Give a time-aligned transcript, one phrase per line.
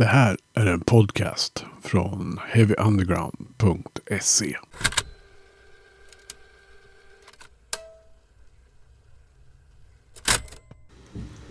[0.00, 4.56] Det här är en podcast från heavyunderground.se.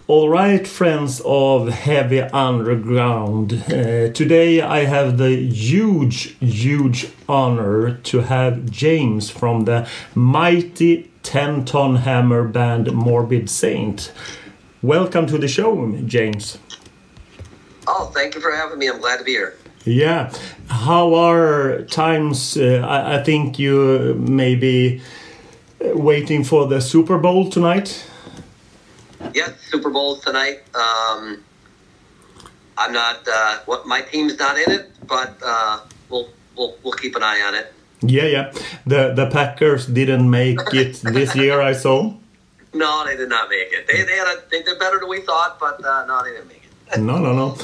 [0.07, 3.54] All right, friends of Heavy Underground.
[3.54, 3.59] Uh,
[4.13, 11.96] today I have the huge, huge honor to have James from the mighty 10 ton
[11.96, 14.13] hammer band Morbid Saint.
[14.81, 16.58] Welcome to the show, James.
[17.91, 18.88] Oh, thank you for having me.
[18.88, 19.55] I'm glad to be here.
[19.84, 20.31] Yeah.
[20.67, 22.55] How are times?
[22.55, 25.02] Uh, I, I think you may be
[25.84, 28.05] uh, waiting for the Super Bowl tonight.
[29.34, 30.59] Yes, Super Bowl tonight.
[30.75, 31.43] Um,
[32.77, 33.27] I'm not.
[33.27, 35.79] Uh, what my team's not in it, but uh,
[36.09, 37.73] we'll we'll we'll keep an eye on it.
[38.01, 38.53] Yeah, yeah.
[38.85, 41.59] The the Packers didn't make it this year.
[41.59, 42.13] I saw.
[42.71, 43.87] No, they did not make it.
[43.87, 46.49] They they had a, they did better than we thought, but uh, no, they didn't
[46.49, 46.59] make it.
[46.98, 47.57] No, no, no.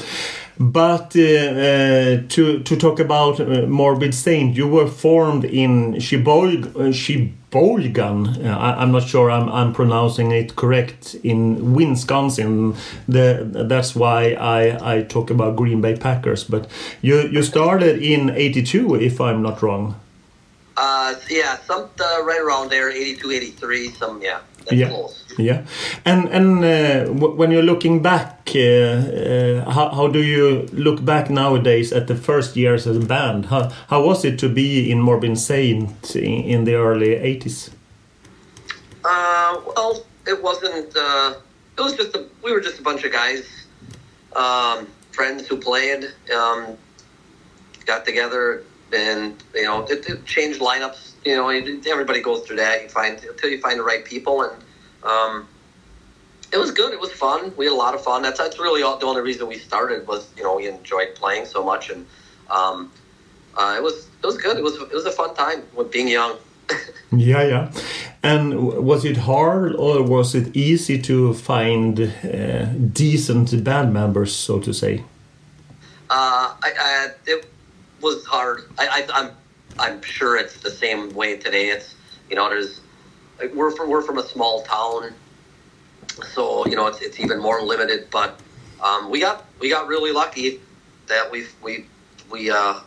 [0.58, 6.72] But uh, uh, to to talk about uh, Morbid Saint, you were formed in Sheboygan.
[6.74, 8.26] Uh, Sheboygan.
[8.42, 12.74] Uh, I, I'm not sure I'm, I'm pronouncing it correct in Wisconsin.
[13.06, 16.42] The that's why I I talk about Green Bay Packers.
[16.44, 16.70] But
[17.02, 19.96] you you started in '82, if I'm not wrong.
[20.78, 24.88] Uh, yeah, some right around there, 82, 83, some yeah, Yeah.
[24.88, 25.26] close.
[25.38, 25.66] Yeah,
[26.06, 31.04] and and uh, w- when you're looking back, uh, uh, how how do you look
[31.04, 33.46] back nowadays at the first years as a band?
[33.46, 37.70] How how was it to be in Morbid Saint in, in the early '80s?
[39.04, 40.96] Uh, well, it wasn't.
[40.96, 41.34] Uh,
[41.76, 43.66] it was just a, we were just a bunch of guys,
[44.34, 46.78] um, friends who played, um,
[47.84, 51.12] got together, and you know, it, it changed lineups.
[51.26, 52.84] You know, everybody goes through that.
[52.84, 54.62] You find until you find the right people, and
[55.02, 55.48] um,
[56.52, 56.92] it was good.
[56.92, 57.52] It was fun.
[57.56, 58.22] We had a lot of fun.
[58.22, 61.46] That's that's really all, the only reason we started was you know we enjoyed playing
[61.46, 62.06] so much, and
[62.48, 62.92] um,
[63.56, 64.56] uh, it was it was good.
[64.56, 66.36] It was it was a fun time with being young.
[67.12, 67.72] Yeah, yeah.
[68.22, 74.58] And was it hard or was it easy to find uh, decent band members, so
[74.58, 75.04] to say?
[76.10, 77.46] Uh, I, I, it
[78.00, 78.64] was hard.
[78.76, 79.30] I, I, I'm,
[79.78, 81.68] I'm sure it's the same way today.
[81.68, 81.94] It's,
[82.30, 82.80] you know, there's,
[83.38, 85.12] like, we're from, we're from a small town,
[86.34, 88.08] so you know it's, it's even more limited.
[88.10, 88.40] But
[88.82, 90.60] um, we got we got really lucky
[91.08, 91.86] that we we
[92.30, 92.80] we uh,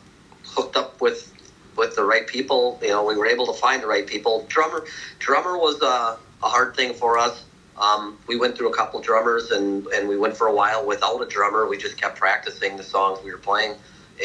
[0.44, 1.32] hooked up with
[1.78, 2.80] with the right people.
[2.82, 4.46] You know, we were able to find the right people.
[4.50, 4.86] Drummer
[5.20, 7.46] drummer was a hard thing for us.
[7.80, 11.22] Um, we went through a couple drummers and, and we went for a while without
[11.22, 11.66] a drummer.
[11.68, 13.76] We just kept practicing the songs we were playing.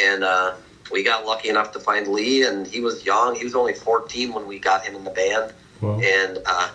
[0.01, 0.57] And uh,
[0.91, 3.35] we got lucky enough to find Lee, and he was young.
[3.35, 5.53] He was only 14 when we got him in the band.
[5.81, 6.01] Wow.
[6.01, 6.71] And uh,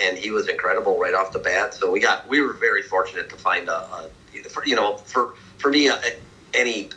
[0.00, 1.74] and he was incredible right off the bat.
[1.74, 4.10] So we got we were very fortunate to find a, a
[4.48, 5.98] for, you know for for me a,
[6.52, 6.90] any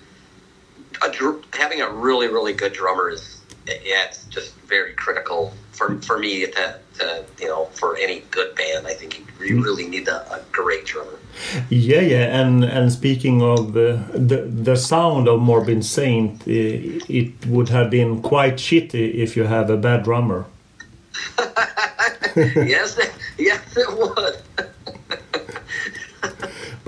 [1.03, 1.13] a,
[1.53, 6.45] having a really really good drummer is yeah it's just very critical for for me
[6.47, 8.87] to, to you know for any good band.
[8.87, 11.19] I think you really need a, a great drummer.
[11.69, 17.45] Yeah, yeah, and and speaking of uh, the the sound of Morbid Saint, uh, it
[17.45, 20.45] would have been quite shitty if you have a bad drummer.
[22.35, 22.99] yes,
[23.37, 24.35] yes, it would.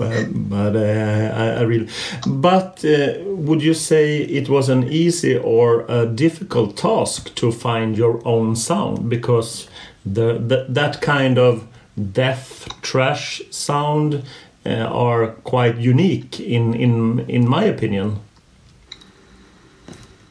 [0.00, 1.88] But but uh, I, I really,
[2.26, 7.98] but uh, would you say it was an easy or a difficult task to find
[7.98, 9.68] your own sound because
[10.06, 11.66] the, the that kind of
[12.12, 14.22] death trash sound
[14.64, 14.70] uh,
[15.06, 18.18] are quite unique in in in my opinion.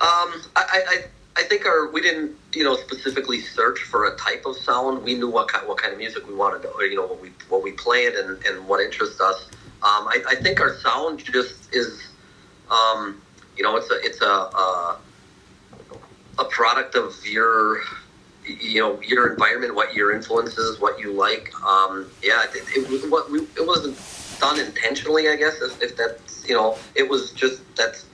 [0.02, 1.06] Um, I, I, I-
[1.38, 5.04] I think our we didn't you know specifically search for a type of sound.
[5.04, 7.32] We knew what kind what kind of music we wanted, to, you know what we
[7.50, 9.48] what we played and, and what interests us.
[9.82, 12.10] Um, I, I think our sound just is,
[12.70, 13.22] um,
[13.56, 15.00] you know, it's a it's a, a
[16.40, 17.82] a product of your
[18.46, 21.54] you know your environment, what your influences, what you like.
[21.64, 23.98] Um, yeah, it, it was what we, it wasn't
[24.40, 25.62] done intentionally, I guess.
[25.62, 28.06] If, if that's you know, it was just that's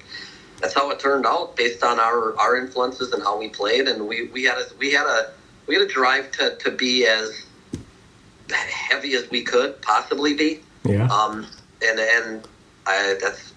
[0.61, 4.07] that's how it turned out based on our our influences and how we played and
[4.07, 5.31] we we had a we had a
[5.67, 7.45] we had a drive to to be as
[8.49, 11.07] heavy as we could possibly be Yeah.
[11.07, 11.45] um
[11.81, 12.47] and and
[12.85, 13.53] I, that's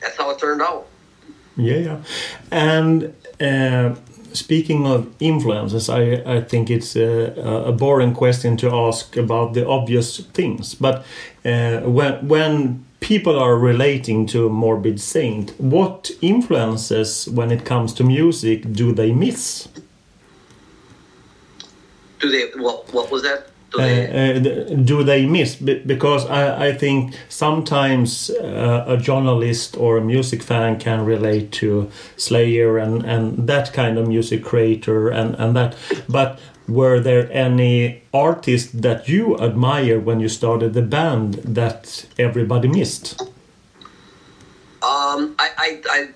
[0.00, 0.86] that's how it turned out
[1.56, 1.98] Yeah, yeah.
[2.52, 3.94] And uh,
[4.32, 7.34] speaking of influences, I, I think it's a,
[7.66, 10.74] a boring question to ask about the obvious things.
[10.76, 11.04] But
[11.44, 18.04] uh, when when people are relating to Morbid Saint, what influences when it comes to
[18.04, 19.68] music do they miss?
[22.20, 25.54] do they what what was that Do they, uh, do they miss?
[25.54, 31.90] Because I, I think sometimes uh, a journalist or a music fan can relate to
[32.16, 35.76] Slayer and, and that kind of music Kreator and, and that.
[36.08, 42.68] But were there any artists that you admire when you started the band that everybody
[42.68, 43.20] missed?
[44.80, 46.08] Um, I, I, I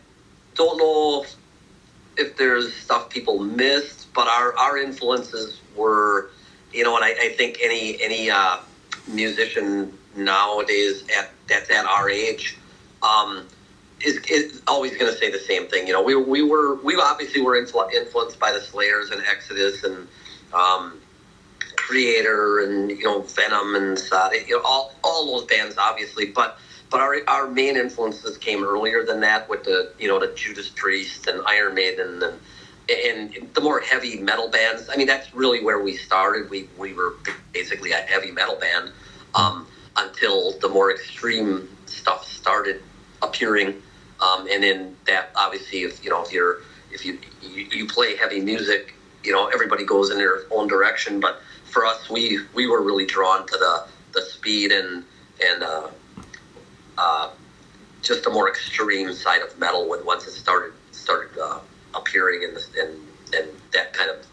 [0.54, 1.24] don't know
[2.18, 6.30] if, there's stuff people missed, but our, our influences were,
[6.72, 8.58] you know, and I, I think any any uh,
[9.08, 12.58] musician nowadays at that's at our age
[13.02, 13.46] um,
[14.00, 15.86] is, is always going to say the same thing.
[15.86, 19.82] You know, we, we were we obviously were influ- influenced by the Slayers and Exodus
[19.84, 20.06] and
[20.54, 21.00] um,
[21.76, 23.98] Kreator and you know Venom and
[24.46, 26.58] you know all all those bands obviously, but
[26.90, 30.68] but our our main influences came earlier than that with the you know the Judas
[30.68, 32.40] Priest and Iron Maiden and
[32.90, 34.88] and the more heavy metal bands.
[34.92, 36.50] I mean that's really where we started.
[36.50, 37.14] We we were
[37.52, 38.92] basically a heavy metal band
[39.34, 39.66] um,
[39.96, 42.82] until the more extreme stuff started
[43.22, 43.82] appearing,
[44.20, 46.58] um, and then that obviously if you know if you're
[46.90, 51.20] if you, you you play heavy music, you know everybody goes in their own direction,
[51.20, 55.04] but for us, we we were really drawn to the the speed and
[55.44, 55.88] and uh,
[56.98, 57.30] uh,
[58.02, 61.60] just the more extreme side of metal when once it started started uh,
[61.94, 62.98] appearing and and
[63.34, 64.24] and that kind of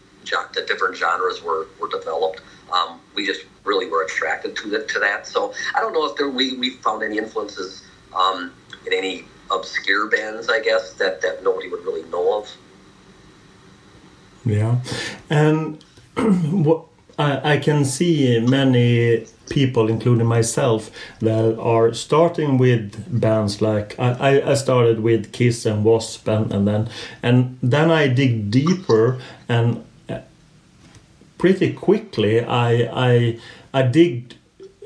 [0.54, 2.42] the different genres were were developed.
[2.72, 5.26] Um, we just really were attracted to the, to that.
[5.26, 7.82] So I don't know if there we we found any influences
[8.14, 8.52] um,
[8.86, 12.54] in any obscure bands, I guess that that nobody would really know of.
[14.44, 14.80] Yeah,
[15.28, 15.82] and
[16.16, 16.84] what
[17.18, 20.90] I, I can see many people, including myself,
[21.20, 26.66] that are starting with bands like I, I- started with Kiss and Wasp, and, and
[26.66, 26.88] then
[27.22, 30.20] and then I dig deeper and uh,
[31.38, 32.70] pretty quickly I
[33.10, 33.38] I
[33.72, 34.34] I dig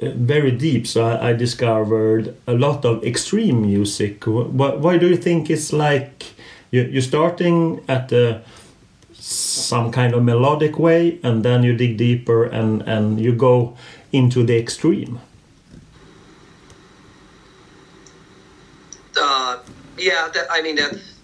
[0.03, 0.87] uh, very deep.
[0.87, 4.25] So I, I discovered a lot of extreme music.
[4.25, 6.25] Why, why do you think it's like
[6.71, 8.43] you, you're starting at the
[9.27, 13.75] some kind of melodic way and then you dig deeper and and you go
[14.13, 15.19] into the extreme
[19.17, 19.59] Uh,
[19.97, 21.15] yeah, that, I mean that's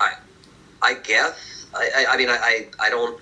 [0.00, 0.14] I
[0.82, 3.20] I guess I I, I mean I, I I don't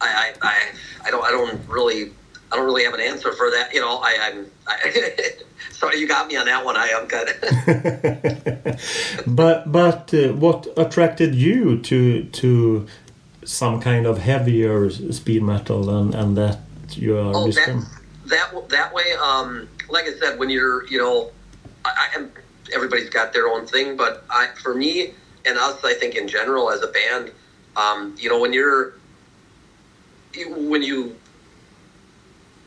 [0.00, 0.72] I, I
[1.06, 2.12] I don't I don't really
[2.50, 3.72] I don't really have an answer for that.
[3.72, 5.30] You know, I I'm I,
[5.72, 6.76] sorry you got me on that one.
[6.76, 7.28] I am good.
[9.26, 12.86] but but uh, what attracted you to to
[13.44, 16.60] some kind of heavier speed metal and and that
[16.92, 17.84] you are Oh, that
[18.26, 19.12] that that way.
[19.20, 21.30] Um, like I said, when you're, you know,
[21.84, 22.32] I, I am.
[22.74, 25.14] Everybody's got their own thing, but I, for me
[25.46, 27.32] and us, I think in general as a band,
[27.76, 28.92] um, you know, when you're,
[30.46, 31.16] when you,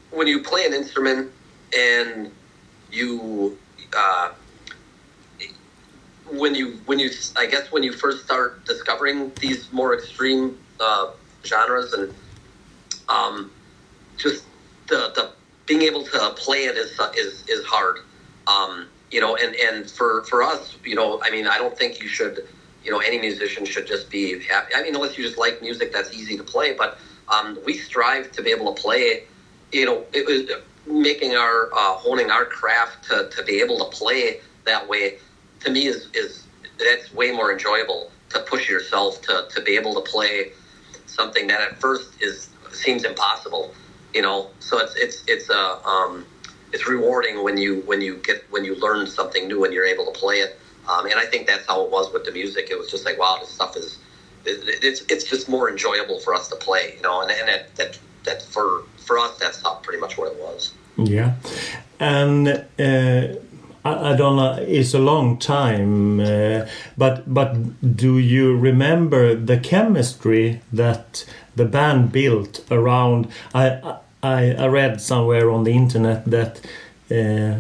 [0.10, 1.32] when you play an instrument
[1.78, 2.32] and
[2.92, 3.58] you,
[3.98, 4.32] uh,
[6.32, 11.08] when you when you I guess when you first start discovering these more extreme uh,
[11.46, 12.14] genres and
[13.10, 13.52] um,
[14.18, 14.46] just
[14.88, 15.32] the the
[15.66, 18.00] being able to play it is is is hard.
[18.48, 22.02] Um, you know, and and for for us, you know, I mean, I don't think
[22.02, 22.48] you should,
[22.84, 24.74] you know, any musician should just be happy.
[24.76, 26.98] I mean, unless you just like music that's easy to play, but
[27.28, 29.24] um, we strive to be able to play.
[29.72, 30.42] You know, it was
[30.92, 35.18] making our uh, honing our craft to to be able to play that way.
[35.62, 36.44] To me, is is
[36.78, 40.52] that's way more enjoyable to push yourself to to be able to play
[41.06, 43.74] something that at first is seems impossible
[44.14, 44.50] you know?
[44.60, 46.26] So it's it's it's a um,
[46.74, 50.06] it's rewarding when you when you get when you learn something new and you're able
[50.06, 50.60] to play it.
[50.90, 52.70] Um, and I think that's how it was with the music.
[52.72, 54.00] It was just like wow this stuff is
[54.46, 57.22] it, it's it's just more enjoyable for us to play you know?
[57.22, 60.74] And, and that, that that for for us that's how pretty much what it was
[60.98, 61.36] Yeah,
[62.00, 63.36] and uh,
[63.84, 64.58] I, I don't know.
[64.60, 66.68] It's a long time, uh,
[66.98, 73.28] but but do you remember the chemistry that the band built around?
[73.54, 76.62] I I, I read somewhere on the internet that
[77.10, 77.58] uh,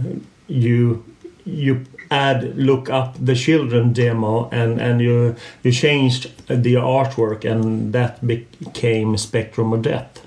[0.47, 1.03] you
[1.45, 7.93] you add look up the children demo and and you you changed the artwork and
[7.93, 10.20] that became Spectrum of Death.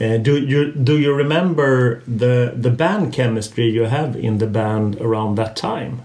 [0.00, 5.00] Uh, do you do you remember the the band chemistry you have in the band
[5.00, 6.02] around that time?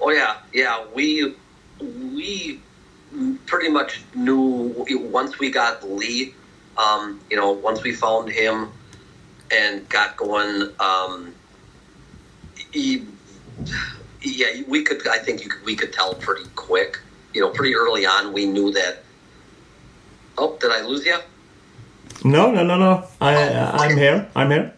[0.00, 0.84] Oh yeah, yeah.
[0.94, 1.34] We
[1.80, 2.60] we
[3.46, 4.74] pretty much knew
[5.10, 6.34] once we got Lee.
[6.78, 8.70] Um, you know, once we found him
[9.50, 11.34] and got going, um,
[12.72, 13.04] he,
[14.22, 15.06] yeah, we could.
[15.06, 16.98] I think you could, we could tell pretty quick.
[17.34, 19.02] You know, pretty early on, we knew that.
[20.38, 21.18] Oh, did I lose you?
[22.24, 23.04] No, no, no, no.
[23.20, 23.34] I,
[23.74, 24.28] I'm here.
[24.34, 24.72] I'm here.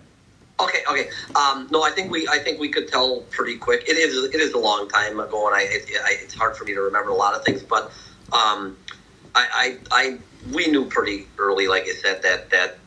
[0.60, 1.08] Okay, okay.
[1.34, 3.88] Um, no, I think we I think we could tell pretty quick.
[3.88, 6.64] It is it is a long time ago, and I, it, I it's hard for
[6.64, 7.62] me to remember a lot of things.
[7.62, 7.90] But
[8.32, 8.76] um,
[9.34, 10.18] I, I I
[10.52, 12.78] we knew pretty early, like I said, that that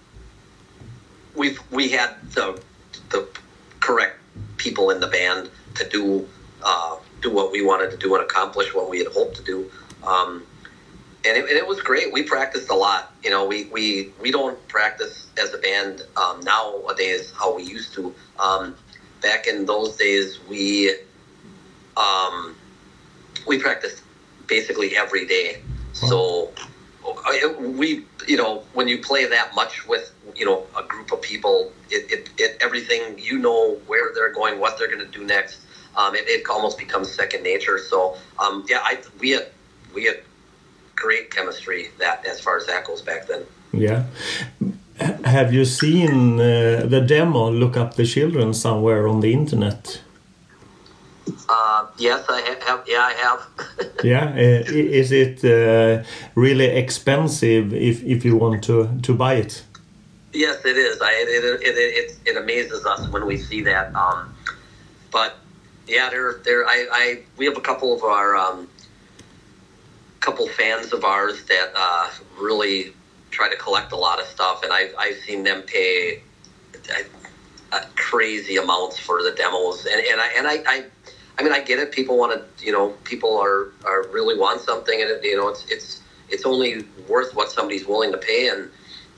[1.35, 2.61] we we had the
[3.09, 3.27] the
[3.81, 4.17] correct
[4.55, 6.27] people in the band to do
[6.63, 9.69] uh, do what we wanted to do and accomplish what we had hoped to do.
[10.03, 10.43] Um,
[11.27, 12.11] and it, and it was great.
[12.11, 13.13] We practiced a lot.
[13.23, 17.93] You know, we, we, we don't practice as a band um, nowadays how we used
[17.95, 18.13] to.
[18.39, 18.75] Um,
[19.21, 20.95] back in those days, we
[21.97, 22.55] um,
[23.45, 24.03] we practiced
[24.47, 25.61] basically every day.
[25.93, 26.51] So
[27.05, 31.21] uh, we, you know, when you play that much with you know a group of
[31.21, 35.25] people, it, it, it everything you know where they're going, what they're going to do
[35.25, 35.61] next.
[35.95, 37.79] Um, it, it almost becomes second nature.
[37.79, 39.47] So um, yeah, I we had
[39.93, 40.21] we had
[40.97, 43.43] great chemistry that as far as that goes back then.
[43.71, 44.03] Yeah.
[45.23, 47.51] Have you seen uh, the demo?
[47.51, 50.01] Look up the children somewhere on the internet.
[51.49, 52.83] Uh, yes, I have.
[52.87, 53.39] Yeah, I have.
[54.03, 54.63] yeah, uh,
[55.01, 56.03] is it uh,
[56.35, 59.63] really expensive if if you want to to buy it?
[60.33, 61.01] Yes, it is.
[61.01, 63.93] I, it, it, it, it, it amazes us when we see that.
[63.95, 64.33] Um,
[65.11, 65.37] but
[65.87, 68.67] yeah, there there I, I we have a couple of our um,
[70.19, 72.09] couple fans of ours that uh,
[72.39, 72.93] really
[73.31, 76.21] try to collect a lot of stuff, and I've, I've seen them pay
[77.71, 80.85] uh, crazy amounts for the demos, and, and I and I, I,
[81.37, 81.91] I mean I get it.
[81.91, 85.49] People want to, you know, people are, are really want something, and it, you know,
[85.49, 88.69] it's it's it's only worth what somebody's willing to pay, and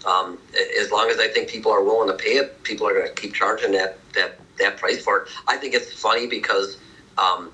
[0.05, 0.37] um,
[0.79, 3.13] as long as I think people are willing to pay it, people are going to
[3.13, 5.29] keep charging that that that price for it.
[5.47, 6.77] I think it's funny because
[7.17, 7.51] um,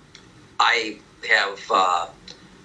[0.59, 0.97] I
[1.29, 2.07] have uh,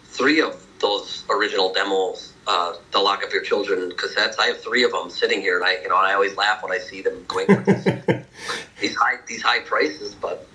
[0.05, 4.39] three of those original demos, uh, the Lock Up Your Children cassettes.
[4.39, 6.73] I have three of them sitting here, and I, you know, I always laugh when
[6.73, 7.85] I see them going for these,
[8.81, 10.15] these high these high prices.
[10.15, 10.47] But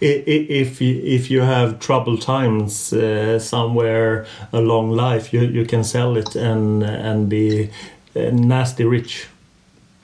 [0.00, 6.16] if you, if you have troubled times uh, somewhere along life, you you can sell
[6.16, 7.70] it and and be
[8.16, 9.28] uh, nasty rich.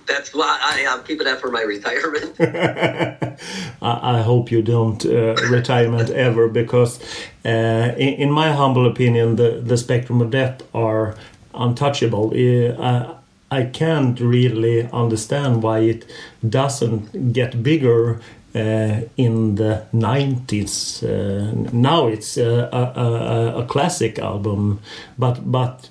[0.07, 2.37] That's why I, am keeping that for my retirement.
[3.83, 7.01] I, I, hope you don't uh, retirement ever because,
[7.45, 11.17] uh, in, in, my humble opinion, the, the spectrum of death are
[11.55, 12.33] untouchable.
[12.35, 13.15] Uh,
[13.51, 16.05] I, I can't really understand why it
[16.49, 18.21] doesn't get bigger
[18.55, 21.03] uh, in the 90s.
[21.03, 24.81] Uh, now it's a, a, a, classic album,
[25.19, 25.89] but but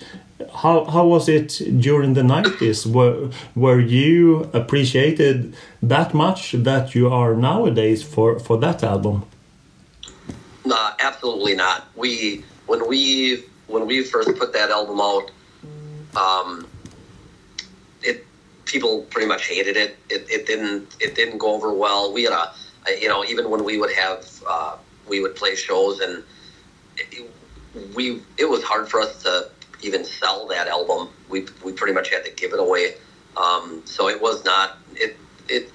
[0.56, 7.10] how how was it during the 90s were were you appreciated that much that you
[7.10, 9.26] are nowadays for for that album?
[10.66, 11.88] No absolutely not.
[11.96, 15.32] We when we when we first put that album out
[16.16, 16.68] um
[18.02, 18.26] it
[18.66, 19.98] people pretty much hated it.
[20.10, 22.14] It, it didn't it didn't go over well.
[22.14, 22.54] We had a
[23.02, 26.24] you know even when we would have uh, we would play shows and
[26.98, 27.30] it,
[27.96, 29.50] we it was hard for us to
[29.86, 31.10] even sell that album.
[31.28, 32.96] We we pretty much had to give it away.
[33.38, 35.72] Um, so it was not it it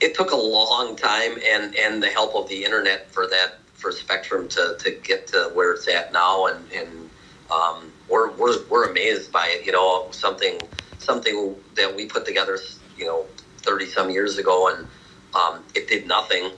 [0.00, 3.92] it took a long time and and the help of the internet for that for
[3.92, 7.10] Spectrum to, to get to where it's at now and and
[7.50, 9.66] um, we're, we're we're amazed by it.
[9.66, 12.58] You know something something that we put together
[12.96, 13.28] you know
[13.62, 14.88] thirty some years ago and
[15.34, 16.52] um, it did nothing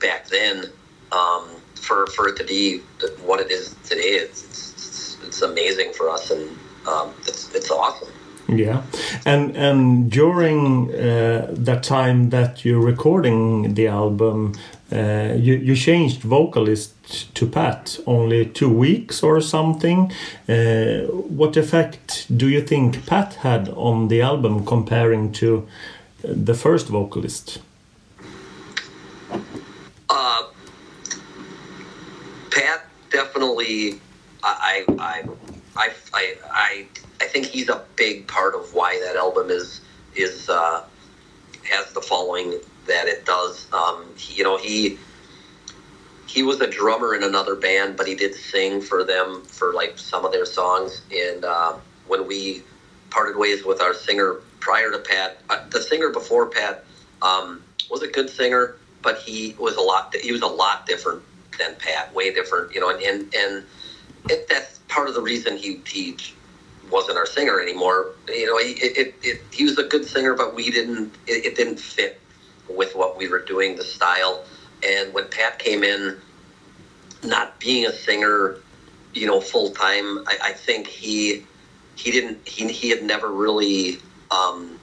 [0.00, 0.66] back then.
[1.12, 2.86] Um, for, for it to be
[3.20, 4.75] what it is today, it's, it's
[5.24, 6.48] it's amazing for us, and
[6.86, 8.08] um, it's it's awesome.
[8.48, 8.82] Yeah,
[9.24, 14.52] and and during uh, that time that you're recording the album,
[14.92, 20.12] uh, you you changed vocalist to Pat only two weeks or something.
[20.48, 21.06] Uh,
[21.38, 25.66] what effect do you think Pat had on the album comparing to
[26.22, 27.58] the first vocalist?
[30.08, 30.42] Uh,
[32.50, 34.00] Pat definitely
[34.42, 35.24] I, I,
[35.76, 36.86] I, I,
[37.20, 39.80] I, think he's a big part of why that album is
[40.14, 40.84] is uh,
[41.64, 43.70] has the following that it does.
[43.72, 44.98] Um, he, you know, he
[46.26, 49.98] he was a drummer in another band, but he did sing for them for like
[49.98, 51.02] some of their songs.
[51.14, 51.76] And uh,
[52.06, 52.62] when we
[53.10, 56.84] parted ways with our singer prior to Pat, uh, the singer before Pat
[57.22, 60.14] um, was a good singer, but he was a lot.
[60.14, 61.22] He was a lot different
[61.58, 62.74] than Pat, way different.
[62.74, 63.64] You know, and and, and
[64.28, 66.16] it, that's part of the reason he he
[66.90, 68.12] wasn't our singer anymore.
[68.28, 71.14] You know, he, it, it, he was a good singer, but we didn't.
[71.26, 72.20] It, it, didn't fit
[72.68, 74.44] with what we were doing, the style.
[74.86, 76.16] And when Pat came in,
[77.24, 78.56] not being a singer,
[79.14, 81.42] you know, full time, I, I, think he
[81.96, 83.98] he didn't he, he had never really
[84.30, 84.78] um,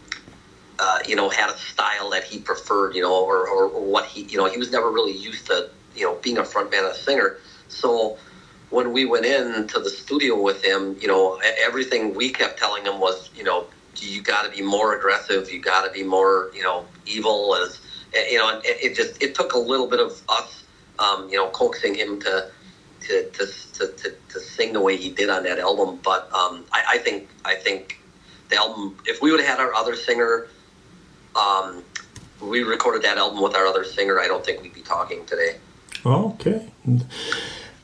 [0.79, 4.05] uh, you know had a style that he preferred you know or, or, or what
[4.05, 6.95] he you know he was never really used to you know being a frontman a
[6.95, 8.17] singer so
[8.74, 12.84] when we went in to the studio with him you know everything we kept telling
[12.84, 13.65] him was you know
[13.98, 17.80] you got to be more aggressive you got to be more you know evil as
[18.32, 20.63] you know it, it just it took a little bit of us
[21.00, 22.50] um, you know coaxing him to
[23.03, 26.00] to, to, to, to, to sing the way he did on that album.
[26.03, 28.00] But um, I, I think I think
[28.50, 28.98] the album.
[29.06, 30.48] If we would have had our other singer,
[31.36, 31.84] um,
[32.42, 34.20] we recorded that album with our other singer.
[34.20, 35.58] I don't think we'd be talking today.
[36.06, 36.72] Okay.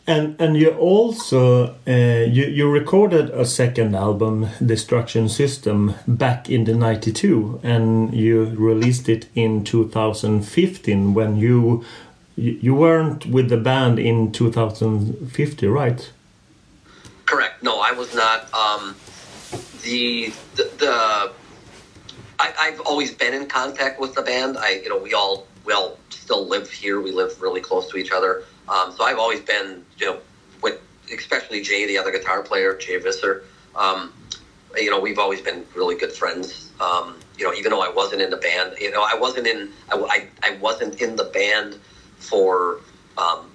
[0.10, 1.92] And and you also uh,
[2.36, 9.08] you you recorded a second album, Destruction System, back in the '92, and you released
[9.08, 11.86] it in 2015 when you
[12.36, 16.12] you weren't with the band in 2050, right?
[17.28, 17.62] Correct.
[17.62, 18.52] No, I was not.
[18.52, 18.96] Um,
[19.84, 21.32] the the, the
[22.40, 24.58] I, have always been in contact with the band.
[24.58, 27.00] I you know we all we all still live here.
[27.00, 28.44] We live really close to each other.
[28.68, 30.20] Um, so I've always been you know
[30.62, 30.80] with
[31.14, 33.44] especially Jay, the other guitar player, Jay Visser.
[33.76, 34.14] Um,
[34.76, 36.72] you know we've always been really good friends.
[36.80, 39.72] Um, you know even though I wasn't in the band, you know I wasn't in
[39.92, 41.80] I, I, I wasn't in the band
[42.18, 42.80] for
[43.18, 43.50] um,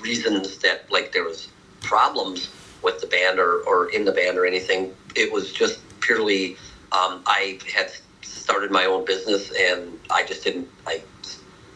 [0.00, 1.48] reasons that like there was
[1.80, 2.50] problems
[2.82, 4.94] with the band or, or in the band or anything.
[5.14, 6.56] It was just purely
[6.92, 7.90] um, I had
[8.22, 11.02] started my own business and I just didn't I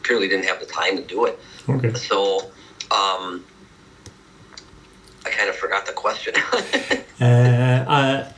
[0.03, 1.39] purely didn't have the time to do it.
[1.69, 1.93] Okay.
[1.95, 2.51] So
[2.91, 3.45] um,
[5.37, 6.35] kind of forgot the question.
[7.21, 8.33] uh, I,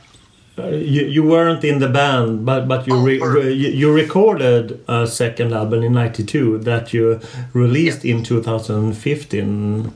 [0.57, 5.53] you, you weren't in the band, but but you, re, re, you recorded a second
[5.53, 7.19] album in '92 that you
[7.53, 9.85] released in 2015.
[9.85, 9.91] Uh,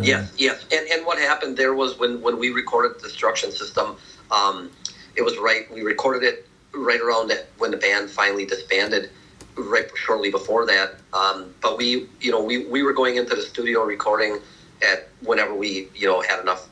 [0.00, 3.96] yes, yes, and and what happened there was when when we recorded Destruction System,
[4.30, 4.70] um,
[5.16, 5.70] it was right.
[5.72, 9.10] We recorded it right around when the band finally disbanded,
[9.56, 10.96] right shortly before that.
[11.12, 14.38] Um, but we, you know, we we were going into the studio recording
[14.82, 16.68] at whenever we you know had enough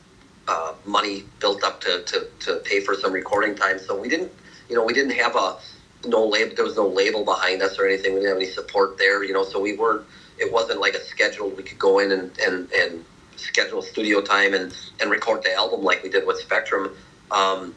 [0.47, 3.79] uh, money built up to, to, to pay for some recording time.
[3.79, 4.31] So we didn't,
[4.69, 5.57] you know, we didn't have a
[6.05, 6.55] no label.
[6.55, 8.13] There was no label behind us or anything.
[8.13, 9.43] We didn't have any support there, you know.
[9.43, 10.05] So we weren't.
[10.37, 11.49] It wasn't like a schedule.
[11.49, 13.05] We could go in and and, and
[13.37, 16.95] schedule studio time and and record the album like we did with Spectrum.
[17.31, 17.73] Um,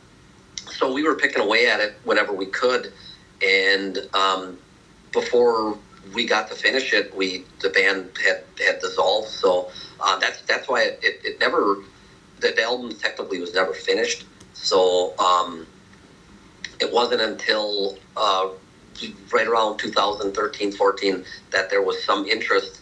[0.70, 2.92] so we were picking away at it whenever we could,
[3.46, 4.58] and um,
[5.12, 5.78] before
[6.12, 9.28] we got to finish it, we the band had had dissolved.
[9.28, 11.82] So uh, that's that's why it, it, it never
[12.40, 14.24] the, the album technically was never finished.
[14.54, 15.66] So um,
[16.80, 18.48] it wasn't until uh,
[19.32, 22.80] right around 2013, 14 that there was some interest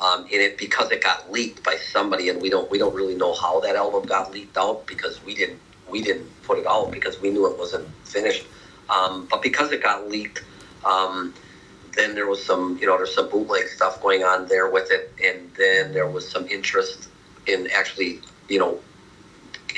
[0.00, 3.14] um, in it because it got leaked by somebody, and we don't we don't really
[3.14, 6.90] know how that album got leaked out because we didn't we didn't put it out
[6.90, 8.46] because we knew it wasn't finished.
[8.90, 10.42] Um, but because it got leaked,
[10.84, 11.34] um,
[11.94, 15.12] then there was some you know there's some bootleg stuff going on there with it,
[15.24, 17.08] and then there was some interest
[17.46, 18.78] in actually you know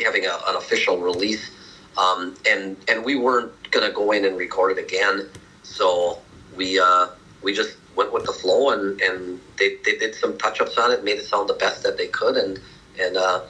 [0.04, 1.50] having a, an official release.
[1.98, 5.28] Um, and and we weren't gonna go in and record it again,
[5.62, 6.20] so
[6.56, 7.08] we uh,
[7.42, 10.92] we just went with the flow and, and they, they did some touch ups on
[10.92, 12.60] it, made it sound the best that they could, and
[12.98, 13.42] and uh,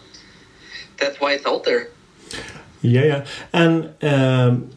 [0.99, 1.88] that's why it's out there.
[2.83, 4.70] Yeah, yeah, and um,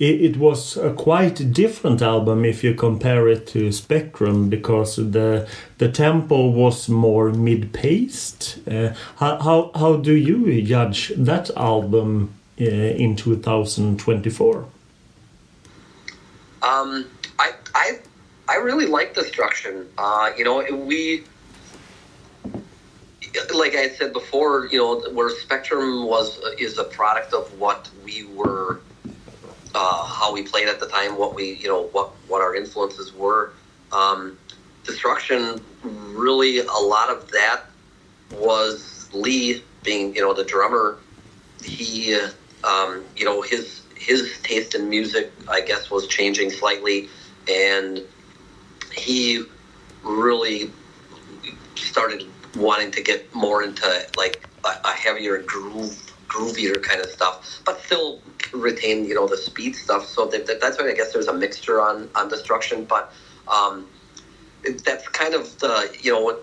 [0.00, 5.90] it, was a quite different album if you compare it to Spectrum because the the
[5.90, 8.58] tempo was more mid paced.
[8.68, 14.58] Uh, how, how how do you judge that album uh, in 2024?
[16.62, 17.06] Um,
[17.38, 17.98] I I
[18.48, 19.88] I really like Destruction.
[19.98, 21.24] Uh, you know, we
[23.54, 28.24] like I said before, you know, where Spectrum was is a product of what we
[28.34, 28.80] were
[29.74, 33.12] uh, how we played at the time, what we, you know, what what our influences
[33.12, 33.52] were.
[33.92, 34.38] Um,
[34.84, 37.64] Destruction, really, a lot of that
[38.40, 40.98] was Lee being, you know, the drummer.
[41.62, 42.18] He,
[42.64, 47.08] um, you know, his his taste in music, I guess, was changing slightly,
[47.50, 48.00] and
[48.94, 49.42] he
[50.02, 50.70] really
[51.74, 52.24] started
[52.56, 57.80] wanting to get more into like a, a heavier groove groovier kind of stuff, but
[57.82, 58.20] still
[58.52, 60.06] retain you know the speed stuff.
[60.06, 63.12] So that, that, that's why I guess there's a mixture on on destruction, but
[63.48, 63.86] um,
[64.84, 66.38] that's kind of the you know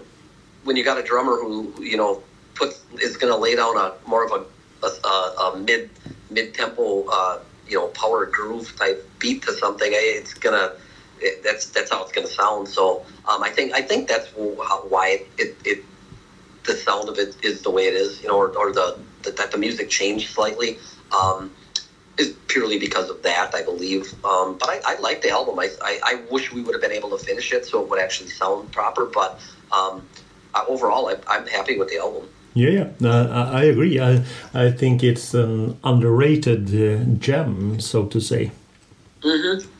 [0.63, 2.23] when, you got a drummer who you know
[2.55, 5.89] puts is going to lay down a more of a, a, a mid
[6.29, 9.93] mid tempo uh, you know power groove type beat to something.
[9.93, 10.73] Eh, it's gonna
[11.21, 12.67] it, that's that's how it's going to sound.
[12.67, 15.83] So um, I think I think that's why it, it
[16.65, 19.31] the sound of it is the way it is, you know, or, or the, the
[19.31, 20.77] that the music changed slightly.
[21.11, 21.51] Um,
[22.55, 24.13] purely because of that, I believe.
[24.23, 25.59] Um, but I, I like the album.
[25.59, 27.99] I, I, I wish we would have been able to finish it so it would
[27.99, 29.05] actually sound proper.
[29.05, 29.41] But
[29.73, 30.07] um,
[30.53, 32.29] uh, overall, I, I'm happy with the album.
[32.53, 33.99] Yeah, yeah, uh, I I agree.
[33.99, 34.23] I
[34.53, 38.51] I think it's an underrated uh, gem, so to say.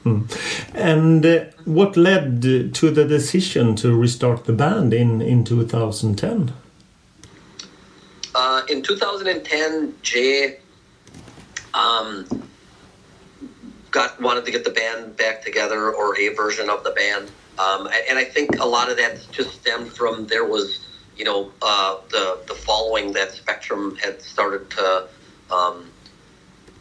[0.04, 0.24] hmm
[0.74, 2.42] And uh, what led
[2.74, 6.52] to the decision to restart the band in in 2010?
[8.70, 10.58] In 2010, Jay
[11.74, 12.26] um,
[13.92, 17.88] got wanted to get the band back together or a version of the band, um,
[17.88, 20.80] and, and I think a lot of that just stemmed from there was
[21.18, 25.08] you know uh, the the following that Spectrum had started to
[25.52, 25.86] um,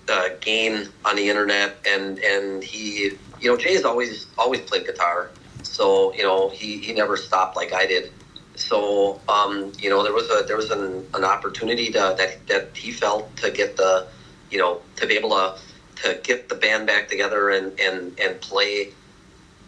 [0.09, 5.31] uh, gain on the internet, and and he you know Jay's always always played guitar,
[5.63, 8.11] so you know he he never stopped like I did
[8.57, 12.65] so um, you know there was a there was an, an opportunity to, that that
[12.75, 14.05] he felt to get the
[14.51, 15.55] you know to be able to
[15.97, 18.89] to get the band back together and and and play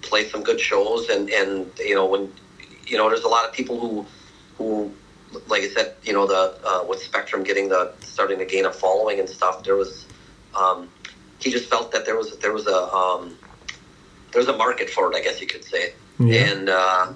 [0.03, 2.31] play some good shows and and you know when
[2.87, 4.07] you know there's a lot of people who
[4.57, 4.93] who
[5.49, 8.73] like I said you know the uh, with Spectrum getting the starting to gain a
[8.73, 10.07] following and stuff there was
[10.55, 10.89] um,
[11.41, 13.37] he just felt that there was there was a um,
[14.33, 16.47] there was a market for it I guess you could say Yeah.
[16.51, 17.07] and uh,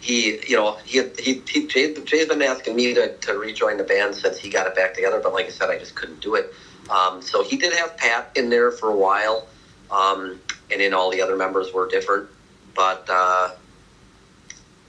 [0.00, 3.84] he, you know, he, he, he Jay, Jay's been asking me to, to rejoin the
[3.84, 6.34] band since he got it back together, but like I said, I just couldn't do
[6.34, 6.50] it.
[6.88, 9.46] Um, so he did have Pat in there for a while,
[9.90, 12.26] um, and then all the other members were different.
[12.74, 13.50] But uh,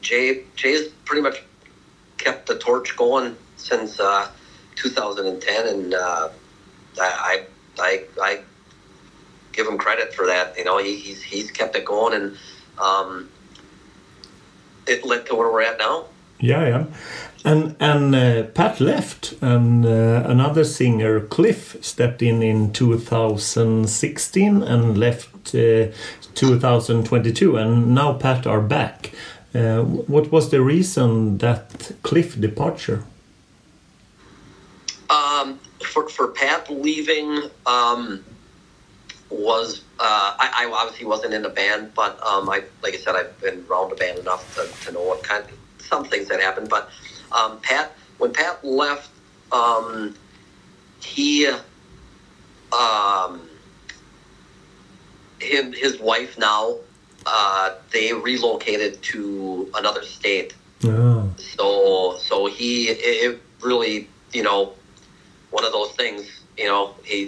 [0.02, 1.44] Jay, Jay's pretty much
[2.18, 4.28] kept the torch going since uh,
[4.78, 6.30] 2010, and uh,
[7.00, 7.44] I,
[7.80, 8.40] I, I
[9.52, 10.58] give him credit for that.
[10.58, 12.38] You know, he, he's he's kept it going, and
[12.78, 13.30] um,
[15.06, 16.06] led to where we're at now.
[16.40, 16.86] Yeah, yeah.
[17.44, 24.98] And and uh, Pat left, and uh, another singer, Cliff, stepped in in 2016 and
[24.98, 25.88] left uh,
[26.36, 29.12] 2022, and now Pat are back.
[29.54, 33.04] Uh, what was the reason that Cliff departure?
[35.10, 38.24] Um, for for Pat leaving um,
[39.32, 43.16] was uh, I, I obviously wasn't in the band, but um, I like I said
[43.16, 45.46] I've been around the band enough to, to know what kind
[45.80, 46.70] some things that happened.
[46.70, 46.90] But
[47.32, 49.10] um, Pat when Pat left,
[49.52, 50.16] um,
[51.02, 51.48] he
[52.72, 53.50] um,
[55.40, 56.76] him his wife now
[57.26, 64.74] uh, they relocated to another state Ah, so so he it really you know
[65.52, 67.28] one of those things you know he,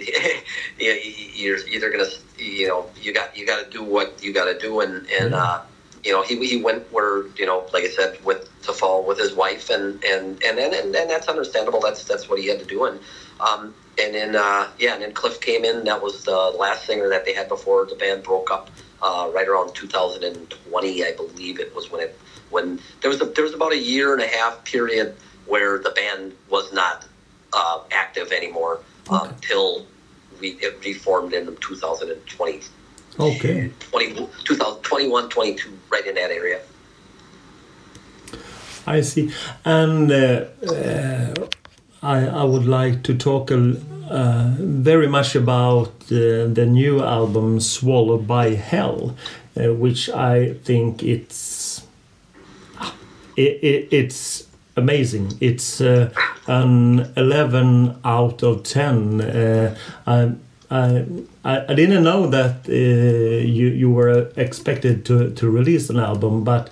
[0.78, 4.44] he you're either gonna you know you got you got to do what you got
[4.46, 5.60] to do and and uh
[6.04, 9.18] you know he he went where you know like i said with to fall with
[9.18, 11.80] his wife and and and and, and, and that's understandable.
[11.80, 12.84] That's that's what he had to do.
[12.84, 12.98] And
[13.40, 15.84] um and then uh yeah and then cliff came in.
[15.84, 18.70] That was the last singer that they had before the band broke up
[19.02, 22.18] uh right around 2020 i believe it was when it
[22.50, 25.16] when there was a, there was about a year and a half period
[25.46, 27.04] where the band was not
[27.52, 29.28] uh, active anymore Okay.
[29.28, 29.86] until
[30.40, 32.60] we it reformed in 2020,
[33.20, 33.70] okay.
[33.90, 34.14] 20,
[34.44, 36.60] 2021, 22, right in that area.
[38.86, 39.32] I see.
[39.64, 41.34] And uh, uh,
[42.02, 43.76] I, I would like to talk a l-
[44.10, 49.16] uh, very much about uh, the new album Swallowed by Hell,
[49.56, 51.82] uh, which I think it's
[53.36, 55.32] it, it, it's amazing.
[55.40, 56.10] It's uh,
[56.46, 59.20] an 11 out of 10.
[59.20, 60.32] Uh, I,
[60.70, 61.06] I,
[61.44, 66.70] I didn't know that uh, you, you were expected to, to release an album, but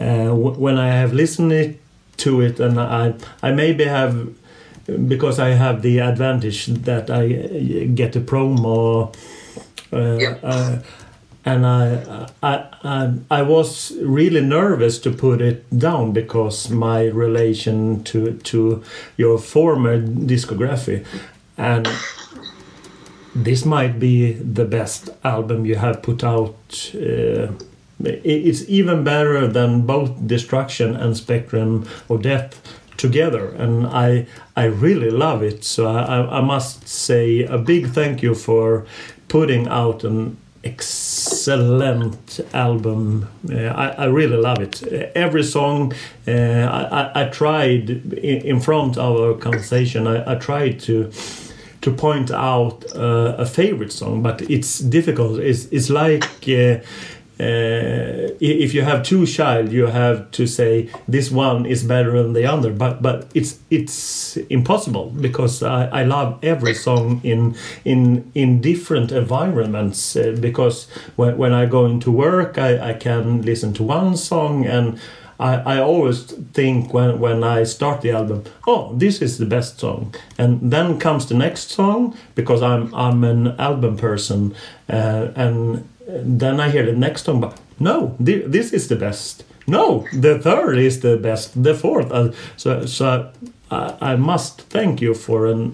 [0.00, 1.80] uh, w- when I have listened it,
[2.18, 4.28] to it, and I, I maybe have,
[5.06, 9.14] because I have the advantage that I uh, get a promo.
[9.92, 10.80] Uh, Yeah.
[11.44, 18.04] And I, I, I, I was really nervous to put it down because my relation
[18.04, 18.82] to to
[19.16, 21.04] your former discography,
[21.56, 21.88] and
[23.34, 26.56] this might be the best album you have put out.
[26.94, 27.48] Uh,
[28.04, 32.60] it's even better than both Destruction and Spectrum of Death
[32.96, 35.64] together, and I I really love it.
[35.64, 38.86] So I, I- must say a big thank you for
[39.28, 40.36] putting out an
[41.48, 43.28] excellent album.
[43.50, 44.82] Uh, I, I really love it.
[45.14, 45.92] Every song
[46.26, 50.06] uh, I, I, tried in, in front of our conversation.
[50.06, 51.10] I, I tried to
[51.80, 55.38] to point out uh, a favorite song, but it's difficult.
[55.38, 56.80] It's, it's like uh,
[57.40, 62.32] uh, if you have two child, you have to say this one is better than
[62.32, 62.72] the other.
[62.72, 69.12] But but it's it's impossible because I, I love every song in in in different
[69.12, 70.16] environments.
[70.16, 74.66] Uh, because when, when I go into work, I, I can listen to one song
[74.66, 74.98] and.
[75.40, 79.78] I, I always think when, when I start the album, oh, this is the best
[79.78, 84.52] song, and then comes the next song because I'm I'm an album person,
[84.88, 89.44] uh, and then I hear the next song, but no, thi- this is the best.
[89.66, 91.62] No, the third is the best.
[91.62, 93.30] The fourth, uh, so so
[93.70, 95.70] I, I must thank you for a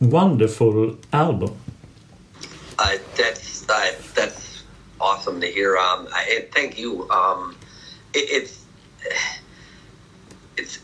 [0.00, 1.56] wonderful album.
[2.78, 4.62] Uh, that's uh, that's
[5.00, 5.78] awesome to hear.
[5.78, 7.08] Um, I, thank you.
[7.10, 7.56] Um,
[8.12, 8.64] it, it's
[10.58, 10.80] it's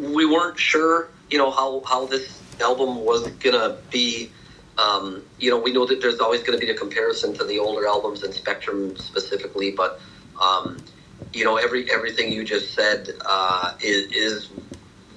[0.00, 4.30] we weren't sure, you know, how how this album was gonna be.
[4.78, 7.58] Um, you know, we know that there's always going to be a comparison to the
[7.58, 10.00] older albums and Spectrum specifically, but
[10.40, 10.82] um,
[11.32, 14.50] you know, every everything you just said uh, is is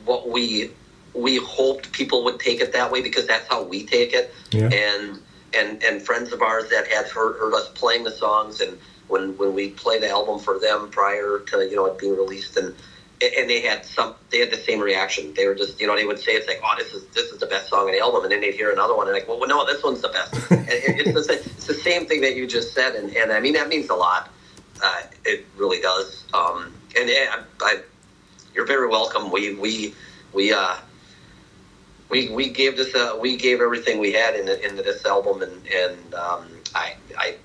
[0.03, 0.71] what we
[1.13, 4.67] we hoped people would take it that way because that's how we take it Yeah.
[4.67, 5.21] and
[5.53, 9.37] and and friends of ours that had heard, heard us playing the songs and when
[9.37, 12.75] when we played the album for them prior to you know it being released and
[13.21, 15.34] and they had some they had the same reaction.
[15.34, 17.39] They were just you know they would say it's like oh this is this is
[17.39, 18.23] the best song on the album.
[18.23, 19.08] And then they'd hear another one.
[19.08, 20.34] And like well no this one's the best.
[20.51, 20.67] And
[20.99, 22.95] it's, the, same- it's the same thing that you just said.
[22.95, 24.30] And, and I mean that means a lot.
[24.84, 26.25] Uh, it really does.
[26.34, 27.82] Um, and yeah, I, I,
[28.54, 29.32] you're very welcome.
[29.32, 29.93] We we
[30.34, 30.78] we uh
[32.10, 35.41] we we gave this uh, we gave everything we had in into this album.
[35.41, 37.36] And and um, I I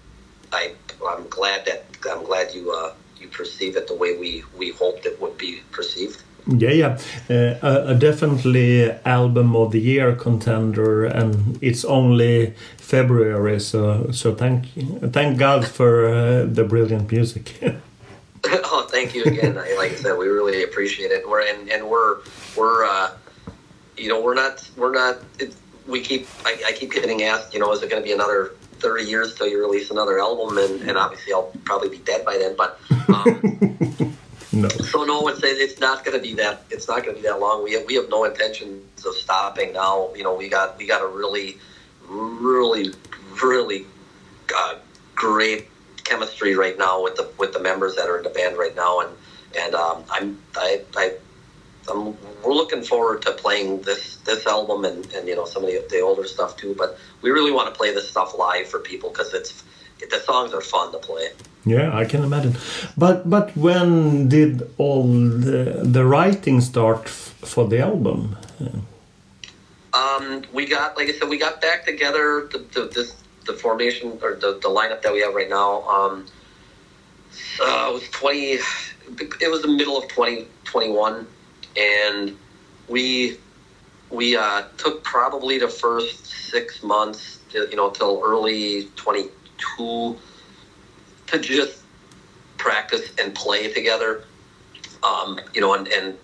[0.52, 0.72] I
[1.08, 5.06] I'm glad that I'm glad you uh, you perceive it the way we we hoped
[5.06, 6.22] it would be perceived.
[6.46, 13.60] Yeah, yeah, uh, a, a definitely album of the year contender, and it's only February,
[13.60, 14.66] so so thank
[15.12, 17.54] thank God for uh, the brilliant music.
[18.46, 19.58] oh, thank you again.
[19.58, 21.28] I, like I said, we really appreciate it.
[21.28, 22.20] We're and, and we're
[22.56, 23.10] we're uh,
[23.96, 25.18] you know we're not we're not.
[25.38, 25.54] It,
[25.86, 27.52] we keep I, I keep getting asked.
[27.52, 30.58] You know, is it going to be another thirty years till you release another album?
[30.58, 32.56] And, and obviously, I'll probably be dead by then.
[32.56, 34.16] But um,
[34.52, 37.28] no, so no, it's it's not going to be that it's not going to be
[37.28, 37.62] that long.
[37.62, 40.12] We have, we have no intentions of stopping now.
[40.14, 41.58] You know, we got we got a really
[42.08, 42.92] really
[43.42, 43.86] really
[44.56, 44.76] uh,
[45.14, 45.68] great
[46.04, 49.00] chemistry right now with the with the members that are in the band right now,
[49.00, 49.10] and
[49.58, 51.14] and um, I'm I I.
[51.88, 55.70] I'm, we're looking forward to playing this this album and, and you know some of
[55.70, 56.74] the, the older stuff too.
[56.76, 59.64] But we really want to play this stuff live for people because it's
[60.10, 61.28] the songs are fun to play.
[61.66, 62.56] yeah, I can imagine.
[62.96, 68.36] But but when did all the, the writing start f- for the album?
[69.92, 72.48] Um, we got, like I said, we got back together.
[72.52, 73.16] The, the, this,
[73.46, 75.82] the formation or the, the lineup that we have right now.
[75.88, 76.26] Um,
[77.60, 78.58] uh, it was twenty.
[79.40, 81.26] It was the middle of twenty twenty one,
[81.76, 82.32] and
[82.88, 83.32] we
[84.10, 89.26] we uh, took probably the first six months, you know, till early twenty
[89.58, 90.14] two,
[91.28, 91.80] to just
[92.58, 94.18] practice and play together.
[95.02, 96.14] Um, you know, and, and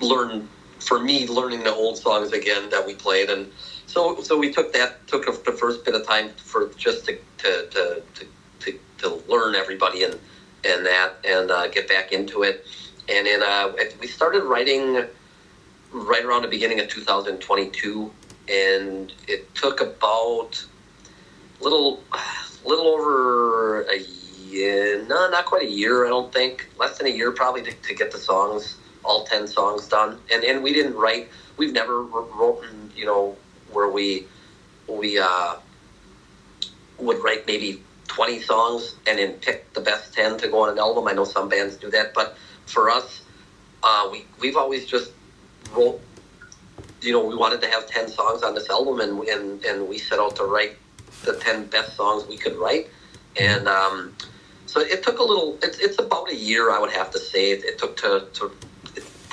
[0.00, 0.44] learn
[0.80, 3.48] for me learning the old songs again that we played and
[3.86, 7.64] so so we took that took the first bit of time for just to to
[7.70, 8.26] to to,
[8.60, 10.16] to, to learn everybody and
[10.64, 12.56] and that and uh, get back into it
[13.08, 15.04] and then uh, we started writing
[15.92, 18.12] right around the beginning of 2022
[18.48, 20.64] and it took about
[21.60, 22.02] little
[22.64, 27.10] little over a year no not quite a year i don't think less than a
[27.10, 30.18] year probably to, to get the songs all 10 songs done.
[30.32, 33.36] And and we didn't write we've never written, you know
[33.72, 34.26] where we
[34.88, 35.56] we uh
[36.98, 40.78] would write maybe 20 songs and then pick the best 10 to go on an
[40.78, 41.08] album.
[41.08, 42.36] I know some bands do that but
[42.66, 43.22] for us
[43.82, 45.12] uh we we've always just
[45.72, 46.00] wrote
[47.00, 49.98] you know we wanted to have 10 songs on this album and and and we
[49.98, 50.76] set out to write
[51.24, 52.88] the 10 best songs we could write
[53.38, 54.14] and um
[54.66, 57.52] so it took a little it's, it's about a year i would have to say
[57.52, 58.50] it, it took to, to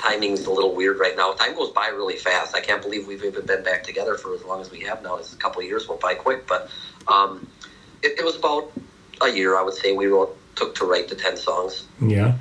[0.02, 1.32] timing's a little weird right now.
[1.32, 2.54] Time goes by really fast.
[2.54, 5.16] I can't believe we've even been back together for as long as we have now.
[5.16, 6.68] It's a couple of years went by quick, but
[7.06, 7.46] um,
[8.02, 8.72] it, it, was about
[9.20, 11.86] a year, I would say, we wrote, took to write the 10 songs.
[12.00, 12.34] Yeah.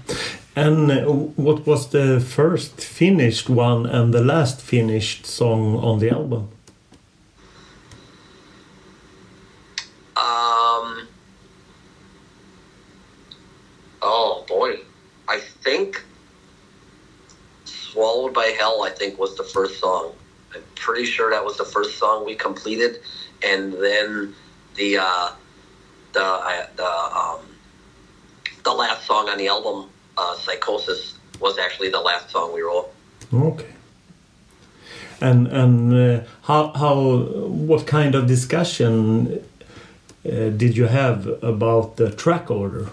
[0.55, 6.09] And uh, what was the first finished one and the last finished song on the
[6.09, 6.49] album?
[10.17, 11.07] Um,
[14.01, 14.79] oh, boy.
[15.27, 16.03] I think
[17.91, 20.13] Swallowed by Hell, I think, was the first song.
[20.55, 23.01] I'm pretty sure that was the first song we completed,
[23.43, 24.33] and then
[24.75, 25.31] the uh,
[26.13, 27.39] the uh, the um,
[28.63, 32.89] the last song on the album, uh, Psychosis, was actually the last song we wrote.
[33.33, 33.67] Okay.
[35.19, 37.17] And and uh, how how
[37.67, 39.43] what kind of discussion
[40.25, 42.89] uh, did you have about the track order?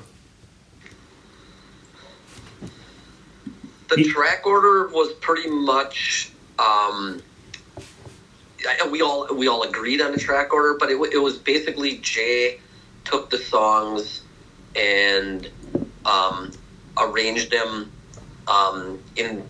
[3.89, 6.31] The track order was pretty much.
[6.59, 7.23] Um,
[8.91, 12.61] we all we all agreed on the track order, but it, it was basically Jay
[13.05, 14.23] took the songs
[14.77, 15.49] and
[16.09, 16.53] um,
[17.01, 17.93] arranged them
[18.49, 19.45] um, in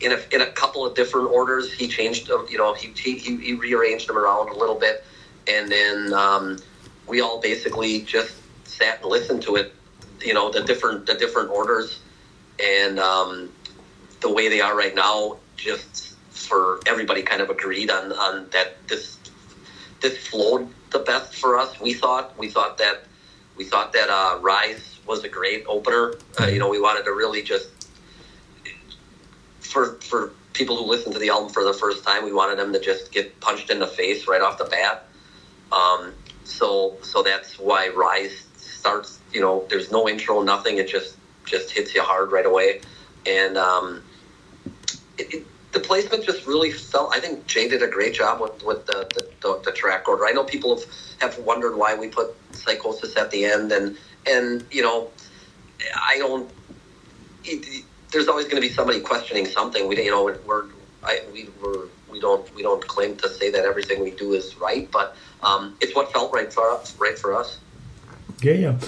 [0.00, 1.72] in a, in a couple of different orders.
[1.72, 5.04] He changed them, you know, he, he, he he rearranged them around a little bit,
[5.48, 6.58] and then um,
[7.06, 9.74] we all basically just sat and listened to it,
[10.24, 12.00] you know, the different the different orders,
[12.62, 13.50] and um,
[14.20, 18.76] the way they are right now, just for everybody kind of agreed on on that
[18.88, 19.18] this
[20.00, 21.78] this flowed the best for us.
[21.80, 23.04] We thought we thought that
[23.56, 26.14] we thought that uh, Rise was a great opener.
[26.40, 27.68] Uh, you know, we wanted to really just
[29.58, 32.72] for for people who listen to the album for the first time, we wanted them
[32.72, 35.06] to just get punched in the face right off the bat.
[35.72, 36.12] Um,
[36.44, 39.18] so so that's why Rise starts.
[39.32, 40.78] You know, there's no intro, nothing.
[40.78, 42.80] It just just hits you hard right away,
[43.26, 44.02] and um,
[45.18, 47.14] it, it, the placement just really felt.
[47.14, 50.24] I think Jay did a great job with with the the, the, the track order.
[50.26, 50.86] I know people have,
[51.20, 55.10] have wondered why we put Psychosis at the end, and and you know,
[55.94, 56.50] I don't.
[57.44, 59.86] It, there's always going to be somebody questioning something.
[59.88, 60.66] We you know we're
[61.02, 64.56] I, we we're, we don't we don't claim to say that everything we do is
[64.56, 66.96] right, but um, it's what felt right for us.
[66.98, 67.58] Right for us.
[68.42, 68.78] Yeah, yeah,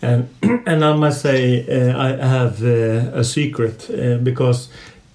[0.00, 0.28] and
[0.66, 4.68] and I must say uh, I have uh, a secret uh, because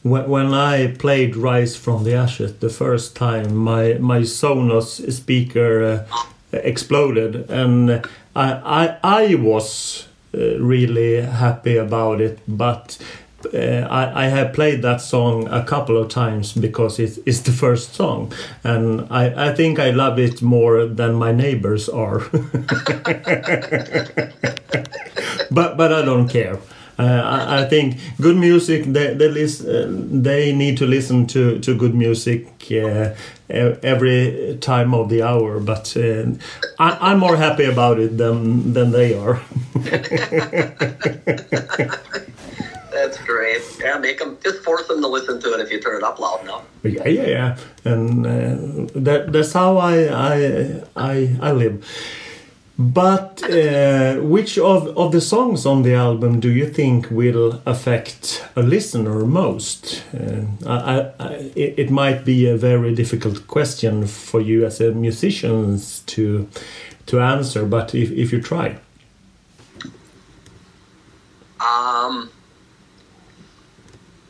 [0.03, 5.83] when, when I played "Rise from the Ashes" the first time, my my Sonos speaker
[5.83, 8.05] uh, exploded, and
[8.38, 8.47] I
[8.82, 12.97] I, I was uh, really happy about it, but.
[13.54, 17.52] Uh, I, I have played that song a couple of times because it is the
[17.52, 22.19] first song, and I, I think I love it more than my neighbors are.
[25.52, 26.60] but but I don't care.
[27.00, 28.86] Uh, I, I think good music.
[28.86, 33.13] They they, lis- uh, they need to listen to, to good music uh,
[33.49, 35.60] every time of the hour.
[35.60, 36.31] But uh,
[36.79, 39.41] I, I'm more happy about it than than they are.
[42.91, 43.62] That's great.
[43.79, 46.19] Yeah, make them just force them to listen to it if you turn it up
[46.19, 46.65] loud enough.
[46.83, 47.57] yeah, yeah, yeah.
[47.86, 51.86] And uh, that that's how I I I, I live.
[52.79, 58.45] But uh, which of, of the songs on the album do you think will affect
[58.55, 60.03] a listener most?
[60.13, 65.81] Uh, I, I, it, might be a very difficult question for you as a musician
[66.05, 66.47] to
[67.07, 68.77] to answer, but if, if you try.
[71.59, 72.29] Um,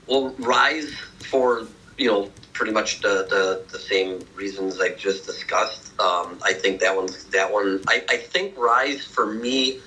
[0.07, 5.97] well, Rise for you know pretty much the, the, the same reasons I just discussed.
[6.01, 7.83] Um, I think that one's that one.
[7.87, 9.79] I, I think Rise for me,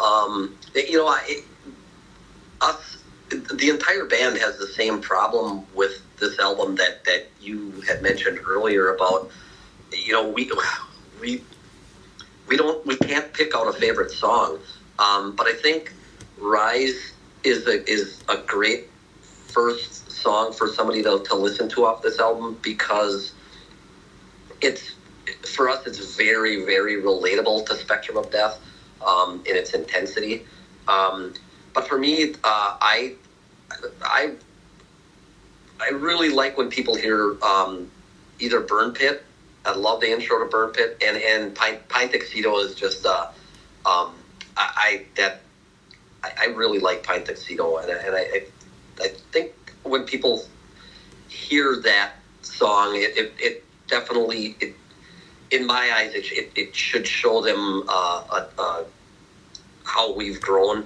[0.00, 1.44] um, you know, I, it,
[2.60, 2.98] us
[3.30, 8.38] the entire band has the same problem with this album that that you had mentioned
[8.46, 9.30] earlier about
[9.92, 10.50] you know we
[11.20, 11.42] we
[12.48, 14.58] we don't we can't pick out a favorite song
[14.98, 15.94] um, but i think
[16.38, 17.12] rise
[17.44, 18.88] is a is a great
[19.50, 23.32] first song for somebody to, to listen to off this album because
[24.60, 24.94] it's
[25.44, 28.58] for us it's very very relatable to spectrum of death
[29.06, 30.44] um, in its intensity.
[30.88, 31.34] Um,
[31.74, 33.14] but for me uh, i
[34.02, 34.32] i
[35.80, 37.90] i really like when people hear um,
[38.40, 39.22] either burn pit
[39.64, 43.26] i love the intro to burn pit and and pine, pine tuxedo is just uh,
[43.86, 44.14] um,
[44.56, 45.40] I, I that
[46.22, 48.42] I, I really like pine tuxedo and, and I, I
[49.00, 50.44] i think when people
[51.28, 54.74] hear that song it, it, it definitely it
[55.50, 58.82] in my eyes it, it, it should show them uh, uh, uh,
[59.84, 60.84] how we've grown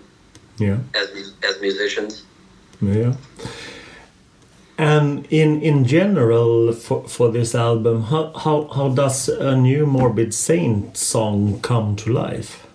[0.58, 0.78] Yeah.
[0.94, 1.08] as
[1.48, 2.22] as musicians
[2.80, 3.14] Yeah.
[4.78, 10.34] And in in general for, for this album, how, how how does a new Morbid
[10.34, 12.66] Saint song come to life?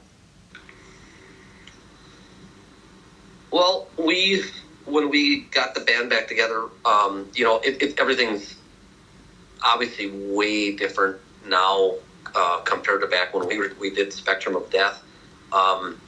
[3.51, 4.43] Well, we
[4.89, 8.55] when we got the band back together, um, you know, it, it, everything's
[9.63, 11.95] obviously way different now
[12.35, 15.03] uh, compared to back when we were, we did Spectrum of Death.
[15.51, 15.99] Um,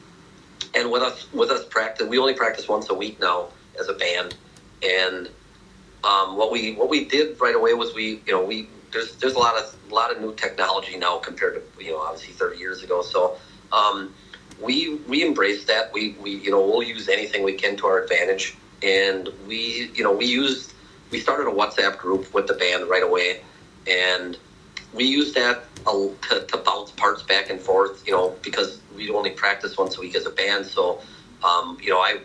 [0.73, 3.47] and with us with us practice, we only practice once a week now
[3.79, 4.35] as a band.
[4.83, 5.29] And
[6.03, 9.33] um, what we what we did right away was we you know we there's there's
[9.33, 12.57] a lot of a lot of new technology now compared to you know obviously 30
[12.57, 13.01] years ago.
[13.01, 13.37] So
[13.71, 14.13] um,
[14.61, 15.91] we we embrace that.
[15.91, 20.03] We we you know we'll use anything we can to our advantage, and we you
[20.03, 20.73] know we used
[21.11, 23.41] we started a WhatsApp group with the band right away,
[23.87, 24.37] and
[24.93, 28.03] we used that to, to bounce parts back and forth.
[28.05, 31.01] You know because we only practice once a week as a band, so
[31.43, 32.19] um, you know I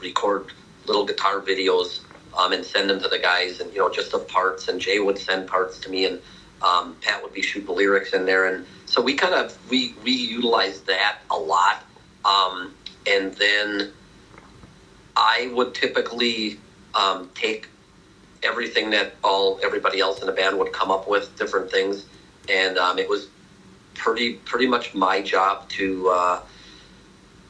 [0.00, 0.52] record
[0.86, 2.00] little guitar videos
[2.36, 4.98] um, and send them to the guys, and you know just of parts, and Jay
[4.98, 6.20] would send parts to me, and
[6.62, 10.12] um, Pat would be shooting lyrics in there, and so we kind of we we
[10.12, 11.84] utilized that a lot,
[12.24, 12.74] um,
[13.06, 13.92] and then
[15.16, 16.58] I would typically
[16.94, 17.68] um, take
[18.42, 22.04] everything that all everybody else in the band would come up with, different things,
[22.48, 23.28] and um, it was
[23.94, 26.40] pretty pretty much my job to uh,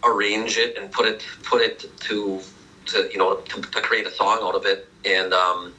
[0.05, 2.41] arrange it and put it put it to
[2.87, 5.73] to you know to, to create a song out of it, and um,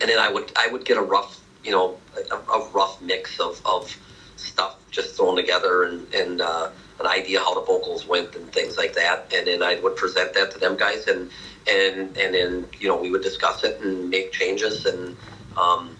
[0.00, 1.96] and then I would I would get a rough you know
[2.30, 3.96] a, a rough mix of, of
[4.36, 6.68] stuff just thrown together and and uh,
[7.00, 10.34] an idea how the vocals went and things like that, and then I would present
[10.34, 11.30] that to them guys, and
[11.66, 15.16] and and then you know we would discuss it and make changes and
[15.56, 15.96] um,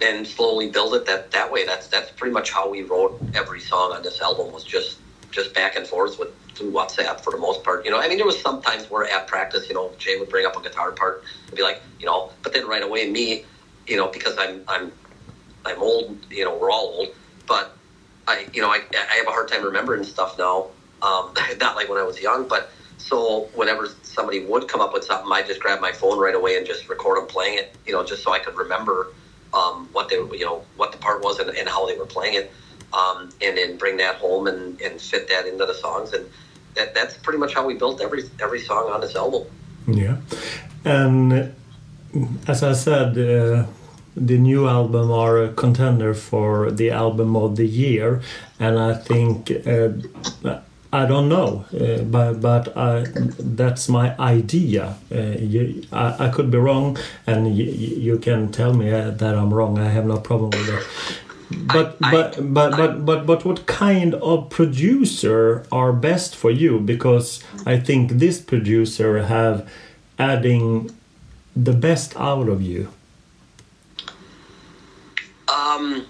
[0.00, 1.64] and slowly build it that that way.
[1.64, 4.98] That's that's pretty much how we wrote every song on this album was just
[5.30, 7.84] just back and forth with through WhatsApp for the most part.
[7.84, 10.28] You know, I mean, there was some times where at practice, you know, Jay would
[10.28, 13.44] bring up a guitar part and be like, you know, but then right away me,
[13.86, 14.92] you know, because I'm I'm
[15.64, 17.08] I'm old, you know, we're all old,
[17.46, 17.73] but
[18.26, 20.70] I you know I I have a hard time remembering stuff now.
[21.02, 25.04] Um, not like when I was young, but so whenever somebody would come up with
[25.04, 27.92] something, I just grab my phone right away and just record them playing it, you
[27.92, 29.08] know, just so I could remember
[29.52, 32.34] um, what they, you know, what the part was and, and how they were playing
[32.34, 32.52] it,
[32.92, 36.24] um, and then bring that home and, and fit that into the songs, and
[36.76, 39.44] that, that's pretty much how we built every every song on this album.
[39.86, 40.16] Yeah,
[40.84, 41.54] and
[42.46, 43.18] as I said.
[43.18, 43.66] Uh,
[44.16, 48.20] the new album are a contender for the album of the year,
[48.60, 49.88] and I think uh,
[50.94, 53.04] I don't know, uh, but but I,
[53.38, 54.94] that's my idea.
[55.12, 56.96] Uh, you, I, I, could be wrong,
[57.26, 59.76] and you, you can tell me uh, that I'm wrong.
[59.80, 60.86] I have no problem with that.
[61.50, 66.78] But I, but, but but but but what kind of producer are best for you?
[66.78, 69.68] Because I think this producer have
[70.16, 70.92] adding
[71.56, 72.93] the best out of you.
[75.54, 76.06] Um,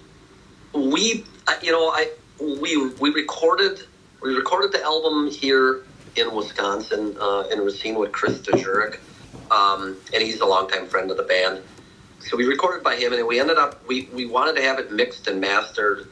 [0.73, 1.25] we
[1.61, 3.79] you know I we we recorded
[4.21, 5.83] we recorded the album here
[6.15, 8.97] in Wisconsin uh, in Racine with Chris DeJuric,
[9.51, 11.61] um, and he's a longtime friend of the band.
[12.19, 14.91] So we recorded by him, and we ended up we, we wanted to have it
[14.91, 16.07] mixed and mastered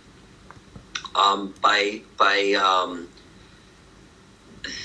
[1.16, 3.10] um, by by um,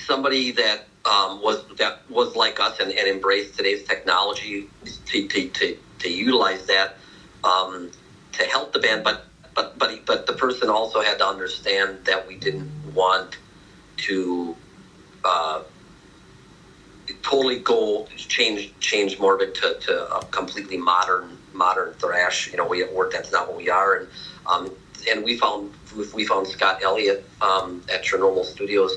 [0.07, 4.71] somebody that um, was that was like us and, and embraced today's technology
[5.07, 6.99] to, to, to, to utilize that
[7.45, 7.91] um,
[8.39, 12.27] to help the band, but but but but the person also had to understand that
[12.27, 13.37] we didn't want
[13.99, 14.57] to
[15.25, 15.63] uh,
[17.23, 22.51] totally go change change Morbid to, to a completely modern modern thrash.
[22.51, 24.09] You know, we we're, that's not what we are, and
[24.47, 24.71] um,
[25.11, 25.73] and we found
[26.15, 28.97] we found Scott Elliott um, at Chernobyl Studios.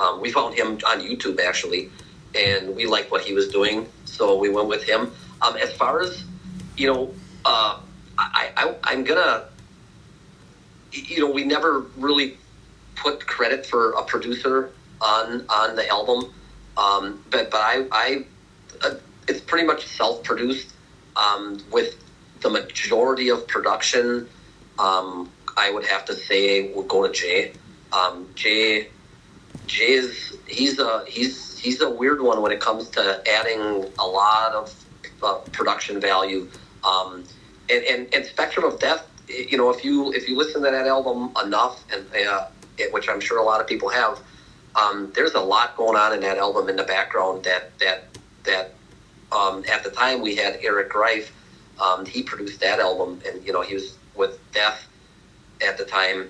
[0.00, 1.90] Um, we found him on YouTube actually,
[2.34, 5.12] and we liked what he was doing, so we went with him.
[5.42, 6.24] Um, as far as
[6.76, 7.14] you know,
[7.44, 7.80] uh,
[8.18, 9.44] I, I I'm gonna
[10.92, 12.34] you know, we never really
[12.96, 16.24] put credit for a producer on on the album,
[16.76, 18.24] um, but but I, I
[18.82, 18.94] uh,
[19.28, 20.74] it's pretty much self produced
[21.16, 21.96] um, with
[22.40, 24.26] the majority of production.
[24.78, 27.52] Um, I would have to say would go to Jay.
[27.92, 28.88] Um, Jay
[29.66, 34.06] Jay is he's a he's he's a weird one when it comes to adding a
[34.06, 34.74] lot of
[35.22, 36.48] uh, production value.
[36.84, 37.24] Um,
[37.70, 40.86] and, and, and Spectrum of Death you know, if you if you listen to that
[40.86, 42.46] album enough, and uh,
[42.78, 44.20] it, which I'm sure a lot of people have,
[44.74, 47.44] um, there's a lot going on in that album in the background.
[47.44, 48.04] That that
[48.44, 48.74] that
[49.32, 51.34] um, at the time we had Eric Greif.
[51.80, 54.88] Um, he produced that album, and you know he was with Death
[55.64, 56.28] at the time,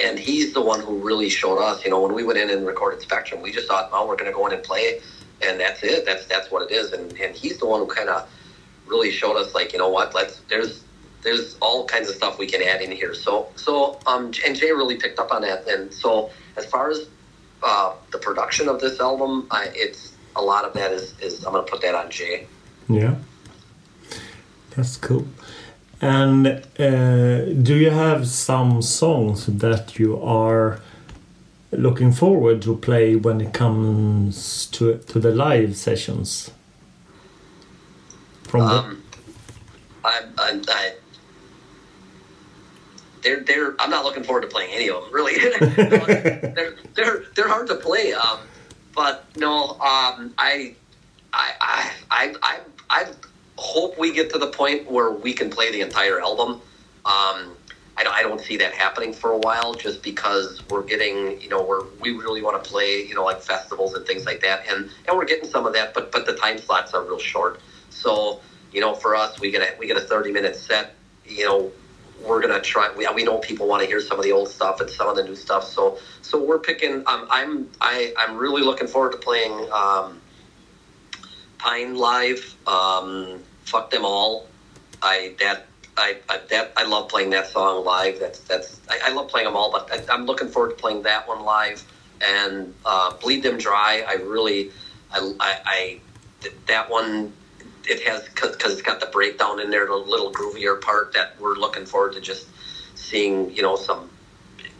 [0.00, 1.84] and he's the one who really showed us.
[1.84, 4.30] You know, when we went in and recorded Spectrum, we just thought, oh, we're going
[4.30, 5.00] to go in and play,
[5.42, 6.06] and that's it.
[6.06, 6.92] That's that's what it is.
[6.92, 8.30] And and he's the one who kind of
[8.90, 10.14] really showed us, like, you know what?
[10.14, 10.84] Let's there's
[11.22, 13.14] there's all kinds of stuff we can add in here.
[13.14, 15.68] So, so um, and Jay really picked up on that.
[15.68, 17.08] And so, as far as
[17.62, 21.52] uh, the production of this album, I, it's a lot of that is, is I'm
[21.52, 22.46] to put that on Jay.
[22.88, 23.16] Yeah,
[24.70, 25.26] that's cool.
[26.00, 30.80] And uh, do you have some songs that you are
[31.72, 36.50] looking forward to play when it comes to to the live sessions?
[38.50, 39.02] From um,
[40.02, 40.08] the...
[40.08, 40.92] I, I, I
[43.22, 43.74] they're they're.
[43.78, 45.12] I'm not looking forward to playing any of them.
[45.12, 45.38] Really,
[45.76, 48.12] they're they're they're hard to play.
[48.12, 48.40] Um,
[48.94, 50.74] but no, um, I,
[51.32, 53.06] I I I I I
[53.56, 56.60] hope we get to the point where we can play the entire album.
[57.04, 57.56] Um,
[57.96, 61.50] I don't, I don't see that happening for a while, just because we're getting, you
[61.50, 64.66] know, we're we really want to play, you know, like festivals and things like that,
[64.70, 67.60] and and we're getting some of that, but but the time slots are real short.
[67.90, 68.40] So
[68.72, 70.94] you know, for us, we get a we get a thirty minute set.
[71.26, 71.72] You know,
[72.22, 72.92] we're gonna try.
[72.96, 75.16] We, we know people want to hear some of the old stuff and some of
[75.16, 75.64] the new stuff.
[75.64, 77.02] So so we're picking.
[77.06, 80.20] Um, I'm I I'm really looking forward to playing um,
[81.58, 82.54] Pine live.
[82.66, 84.46] Um, Fuck them all.
[85.02, 85.66] I that
[85.96, 88.18] I, I that I love playing that song live.
[88.18, 91.02] That's that's I, I love playing them all, but I, am looking forward to playing
[91.02, 91.84] that one live.
[92.20, 94.04] And uh, Bleed Them Dry.
[94.06, 94.70] I really
[95.12, 96.00] I, I, I
[96.66, 97.32] that one
[97.88, 101.54] it has because it's got the breakdown in there, the little groovier part that we're
[101.54, 102.48] looking forward to just
[102.94, 103.54] seeing.
[103.54, 104.10] You know, some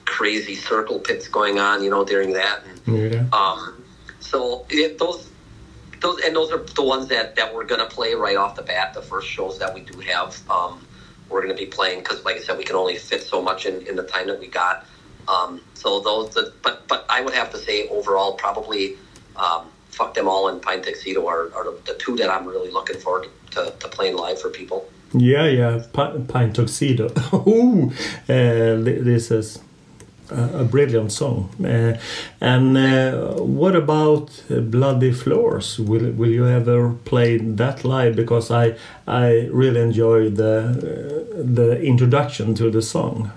[0.05, 1.83] crazy circle pits going on.
[1.83, 2.63] You know, during that.
[2.87, 3.25] And, yeah.
[3.33, 3.83] Um,
[4.21, 5.31] so it, those
[6.01, 8.63] those and those are the ones that that we're going to play right off the
[8.63, 8.95] bat.
[8.95, 10.87] The first shows that we do have, um,
[11.29, 13.67] we're going to be playing because, like I said, we can only fit so much
[13.67, 14.87] in, in the time that we got.
[15.29, 18.97] Um, so those, the, but but I would have to say overall, probably
[19.37, 22.99] um, fuck them all and Pine Tuxedo are, are the, two that I'm really looking
[22.99, 24.89] forward to, to playing live for people.
[25.13, 27.13] Yeah, yeah, Pine Tuxedo.
[27.35, 27.91] Ooh,
[28.29, 29.61] uh, this is
[30.31, 31.51] a brilliant song.
[31.65, 31.99] Uh,
[32.41, 35.79] and uh, what about Bloody Floors?
[35.79, 38.17] Will will you ever play that live?
[38.17, 38.77] Because I
[39.07, 43.33] I really enjoy the uh, the introduction to the song.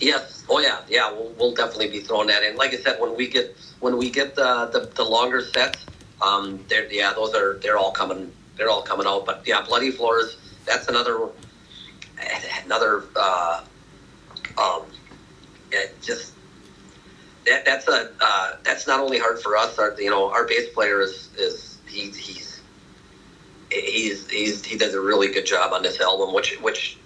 [0.00, 0.44] Yes.
[0.48, 0.80] Oh yeah.
[0.88, 1.12] Yeah.
[1.12, 2.56] We'll, we'll definitely be throwing that in.
[2.56, 5.86] Like I said, when we get when we get the the, the longer sets,
[6.22, 9.26] um, they're yeah, those are they're all coming they're all coming out.
[9.26, 10.38] But yeah, Bloody Floors.
[10.66, 11.30] That's another
[12.64, 13.04] another.
[13.16, 13.64] Uh,
[14.58, 14.86] um,
[16.02, 16.34] just
[17.46, 19.78] that that's a uh, that's not only hard for us.
[19.78, 22.62] Our you know our bass player is is he, he's
[23.70, 26.98] he's he's he does a really good job on this album, which which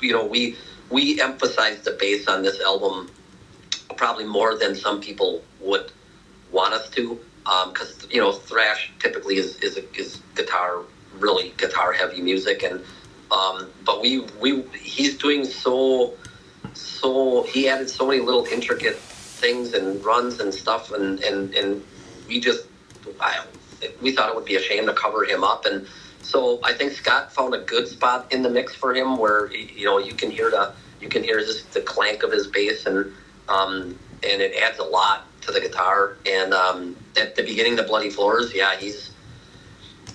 [0.00, 0.56] you know we
[0.90, 3.10] we emphasize the bass on this album
[3.96, 5.90] probably more than some people would
[6.50, 7.18] want us to
[7.68, 10.82] because um, you know thrash typically is is, is guitar
[11.18, 12.62] really guitar heavy music.
[12.62, 12.84] And
[13.30, 16.14] um, but we we he's doing so
[16.74, 19.02] so he added so many little intricate
[19.36, 21.82] things and runs and stuff, and and and
[22.26, 22.66] we just
[23.20, 23.44] I,
[24.00, 25.86] we thought it would be a shame to cover him up, and
[26.22, 29.84] so I think Scott found a good spot in the mix for him where you
[29.84, 33.12] know you can hear the you can hear just the clank of his bass and
[33.48, 36.16] um, and it adds a lot to the guitar.
[36.26, 39.10] And um, at the beginning, the Bloody Floors, yeah, he's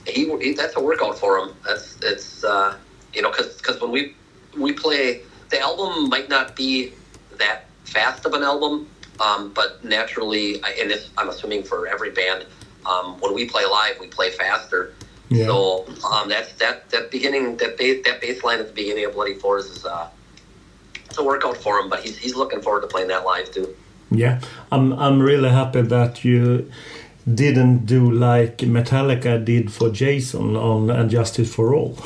[0.05, 1.55] he, he that's a workout for him.
[1.65, 2.77] That's it's uh,
[3.13, 4.15] you know because because when we
[4.57, 6.93] we play the album might not be
[7.37, 12.45] that fast of an album, um, but naturally, and this I'm assuming for every band,
[12.85, 14.93] um, when we play live, we play faster.
[15.29, 15.45] Yeah.
[15.45, 19.13] So um, that's that that beginning that ba- that bass line at the beginning of
[19.13, 20.09] Bloody Floors is uh,
[21.05, 23.75] it's a workout for him, but he's he's looking forward to playing that live too.
[24.11, 24.41] Yeah,
[24.71, 26.69] I'm I'm really happy that you
[27.33, 31.97] didn't do like Metallica did for Jason on And Justice for All.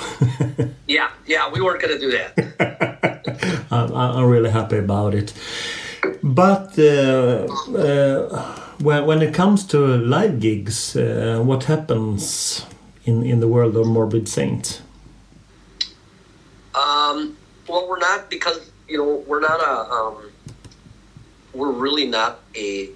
[0.87, 3.67] yeah, yeah, we weren't going to do that.
[3.71, 5.33] I'm, I'm, really happy about it.
[6.21, 12.65] But uh, uh, when, when it comes to live gigs, uh, what happens
[13.05, 14.81] in, in the world of Morbid Saint?
[16.75, 17.37] Um,
[17.67, 19.91] well, we're not because, you know, we're not a.
[19.91, 20.32] Um,
[21.53, 22.89] we're really not a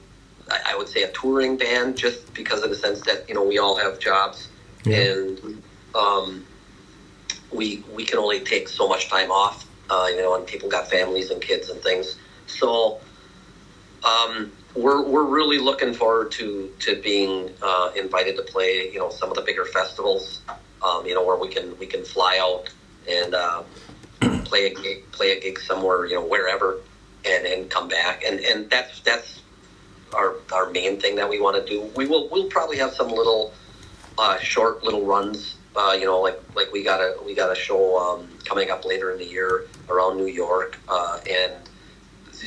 [0.49, 3.57] I would say a touring band just because of the sense that you know we
[3.57, 4.47] all have jobs.
[4.85, 5.11] Yeah.
[5.11, 5.63] and
[5.95, 6.45] um,
[7.51, 10.89] we we can only take so much time off uh, you know and people got
[10.89, 12.17] families and kids and things.
[12.47, 12.99] So
[14.05, 19.09] um, we're, we're really looking forward to to being uh, invited to play you know
[19.09, 20.41] some of the bigger festivals
[20.81, 22.69] um, you know where we can we can fly out
[23.09, 23.63] and uh,
[24.45, 26.79] play a gig play a gig somewhere you know wherever
[27.27, 29.41] and and come back and and that's that's
[30.13, 31.81] our our main thing that we want to do.
[31.95, 33.53] We will we'll probably have some little
[34.17, 35.55] uh, short little runs.
[35.75, 38.85] Uh, you know, like like we got a we got a show um, coming up
[38.85, 41.53] later in the year around New York, uh, and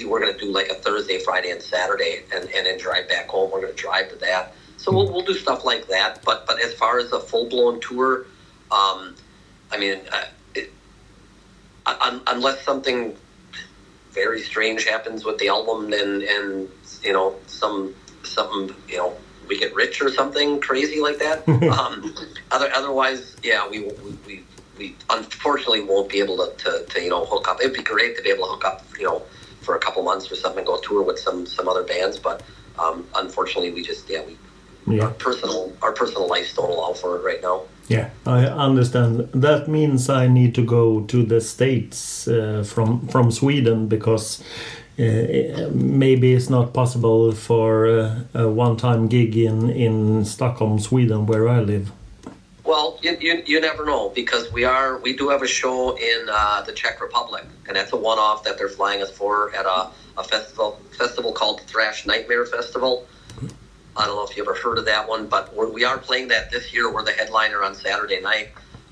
[0.06, 3.28] we're going to do like a Thursday, Friday, and Saturday, and, and then drive back
[3.28, 3.50] home.
[3.50, 4.54] We're going to drive to that.
[4.76, 6.22] So we'll, we'll do stuff like that.
[6.24, 8.26] But but as far as a full blown tour,
[8.72, 9.14] um,
[9.70, 10.24] I mean, uh,
[10.54, 10.72] it,
[11.86, 13.16] un, unless something
[14.12, 16.68] very strange happens with the album and and
[17.02, 21.48] you know some something you know we get rich or something crazy like that.
[21.78, 22.14] um,
[22.50, 23.80] other otherwise, yeah, we
[24.26, 24.44] we
[24.78, 27.58] we unfortunately won't be able to, to, to you know hook up.
[27.60, 29.22] It'd be great to be able to hook up you know
[29.60, 32.44] for a couple months or something, go tour with some some other bands, but
[32.78, 34.36] um, unfortunately we just yeah we
[34.96, 35.04] Yeah.
[35.04, 37.66] our personal our personal lives don't allow for it right now.
[37.90, 39.28] Yeah, I understand.
[39.34, 44.44] That means I need to go to the States uh, from from Sweden because
[44.96, 51.48] uh, maybe it's not possible for uh, a one-time gig in in Stockholm, Sweden, where
[51.48, 51.90] I live.
[52.62, 56.28] Well, you, you, you never know because we are we do have a show in
[56.30, 59.90] uh, the Czech Republic, and that's a one-off that they're flying us for at a,
[60.16, 63.04] a festival festival called Thrash Nightmare Festival.
[63.96, 66.28] I don't know if you ever heard of that one, but we're, we are playing
[66.28, 66.92] that this year.
[66.92, 68.50] We're the headliner on Saturday night,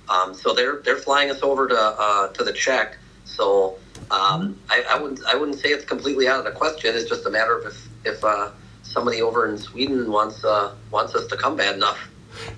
[0.09, 2.97] um, so they're they're flying us over to uh, to the Czech.
[3.25, 3.79] So
[4.11, 6.95] um, I, I wouldn't I wouldn't say it's completely out of the question.
[6.95, 8.51] It's just a matter of if if uh,
[8.83, 12.09] somebody over in Sweden wants uh, wants us to come bad enough.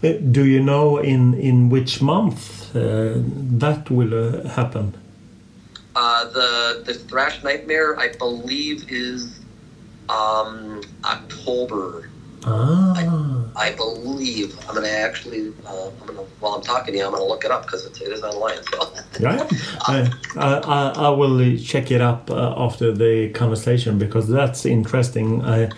[0.02, 3.14] Uh, Do you know in in which month uh,
[3.58, 4.94] that will uh, happen?
[5.96, 9.40] Uh, the the Thrash Nightmare, I believe, is
[10.08, 12.09] um, October.
[12.46, 14.58] Ah, I believe.
[14.68, 15.52] I'm gonna actually.
[15.66, 18.00] Uh, I'm gonna while I'm talking to you, I'm gonna look it up because it
[18.00, 18.62] is online.
[18.64, 19.46] So yeah.
[19.82, 25.42] I, I I I will check it up uh, after the conversation because that's interesting.
[25.44, 25.70] I,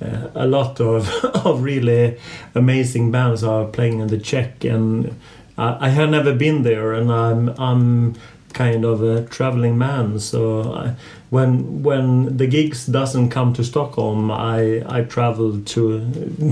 [0.00, 1.08] uh, a lot of
[1.46, 2.18] of really
[2.54, 5.16] amazing bands are playing in the Czech, and
[5.58, 8.14] I, I have never been there, and I'm I'm
[8.56, 10.18] kind of a traveling man.
[10.18, 10.94] So I,
[11.30, 15.82] when when the gigs doesn't come to Stockholm, I I travel to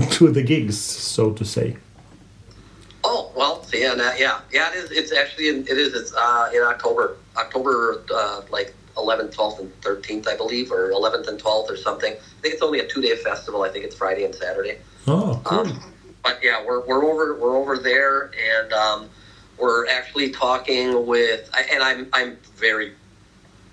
[0.17, 1.77] to the gigs, so to say.
[3.03, 4.71] oh well, yeah, yeah, yeah.
[4.71, 4.91] It is.
[4.91, 5.93] It's actually in, it is.
[5.93, 7.17] It's uh, in October.
[7.37, 12.13] October uh, like 11th, 12th, and 13th, I believe, or 11th and 12th, or something.
[12.13, 13.63] I think it's only a two-day festival.
[13.63, 14.77] I think it's Friday and Saturday.
[15.05, 15.59] Oh, cool.
[15.59, 15.93] Um,
[16.23, 19.09] but yeah, we're, we're over we're over there, and um,
[19.57, 21.49] we're actually talking with.
[21.71, 22.93] And I'm I'm very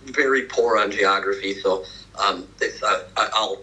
[0.04, 1.84] very poor on geography, so
[2.18, 3.58] um, this, uh, I- I'll.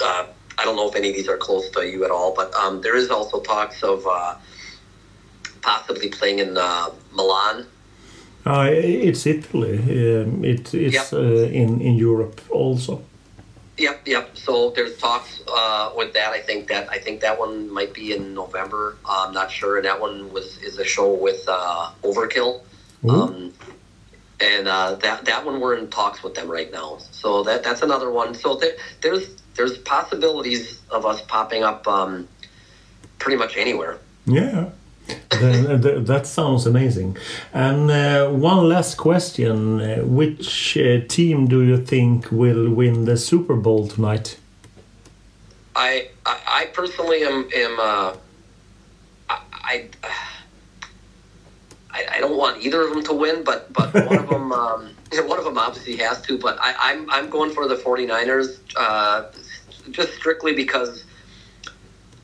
[0.00, 0.26] Uh,
[0.58, 2.80] I don't know if any of these are close to you at all, but um,
[2.80, 4.36] there is also talks of uh,
[5.62, 7.66] possibly playing in uh, Milan.
[8.46, 9.78] Uh, it's Italy.
[9.78, 11.12] Um, it, it's Yep.
[11.12, 11.18] uh,
[11.60, 13.02] in in Europe also.
[13.76, 14.36] Yep, yep.
[14.36, 16.30] So there's talks uh, with that.
[16.30, 18.96] I think that I think that one might be in November.
[19.04, 19.76] I'm not sure.
[19.76, 22.60] And that one was is a show with uh, Overkill,
[23.08, 23.52] um,
[24.40, 26.98] and uh, that that one we're in talks with them right now.
[26.98, 28.34] So that that's another one.
[28.34, 32.28] So there, there's there's possibilities of us popping up um,
[33.18, 33.98] pretty much anywhere.
[34.26, 34.70] Yeah,
[35.30, 37.16] Then, th- that sounds amazing.
[37.52, 43.16] And uh, one last question: uh, Which uh, team do you think will win the
[43.16, 44.38] Super Bowl tonight?
[45.76, 48.16] I I, I personally am am uh,
[49.28, 49.88] I,
[51.90, 54.94] I I don't want either of them to win, but but one of them um,
[55.26, 56.38] one of them obviously has to.
[56.38, 59.30] But I, I'm I'm going for the 49ers uh,
[59.90, 61.04] just strictly because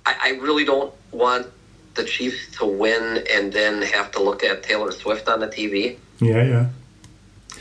[0.06, 1.46] I, I really don't want
[1.94, 5.98] the Chiefs to win and then have to look at Taylor Swift on the TV.
[6.20, 6.66] Yeah, yeah.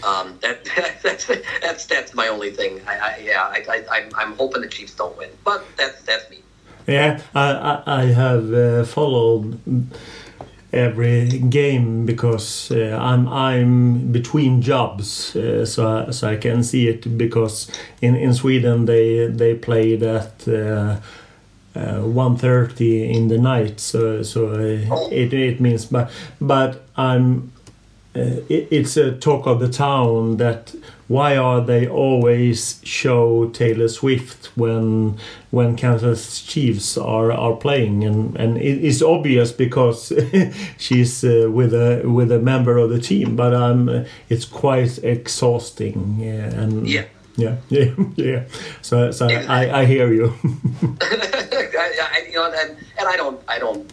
[0.07, 0.63] Um, that,
[1.03, 1.27] that's
[1.61, 2.81] that's that's my only thing.
[2.87, 6.29] I, I yeah, I, I I'm, I'm hoping the Chiefs don't win, but that's that's
[6.29, 6.39] me.
[6.87, 9.59] Yeah, I, I, I have uh, followed
[10.71, 16.87] every game because uh, I'm I'm between jobs, uh, so I, so I can see
[16.87, 17.69] it because
[18.01, 20.47] in, in Sweden they they played at
[21.75, 26.09] uh, uh, 1.30 in the night, so so uh, it it means but
[26.41, 27.51] but I'm.
[28.15, 30.73] Uh, it, it's a talk of the town that
[31.07, 35.15] why are they always show Taylor Swift when
[35.51, 40.11] when Kansas Chiefs are are playing and and it, it's obvious because
[40.79, 46.19] she's uh, with a with a member of the team but um it's quite exhausting
[46.23, 47.05] and Yeah.
[47.39, 48.43] Yeah yeah yeah
[48.81, 50.33] so so I I hear you
[51.79, 53.91] I, you know, and, and I don't, I don't,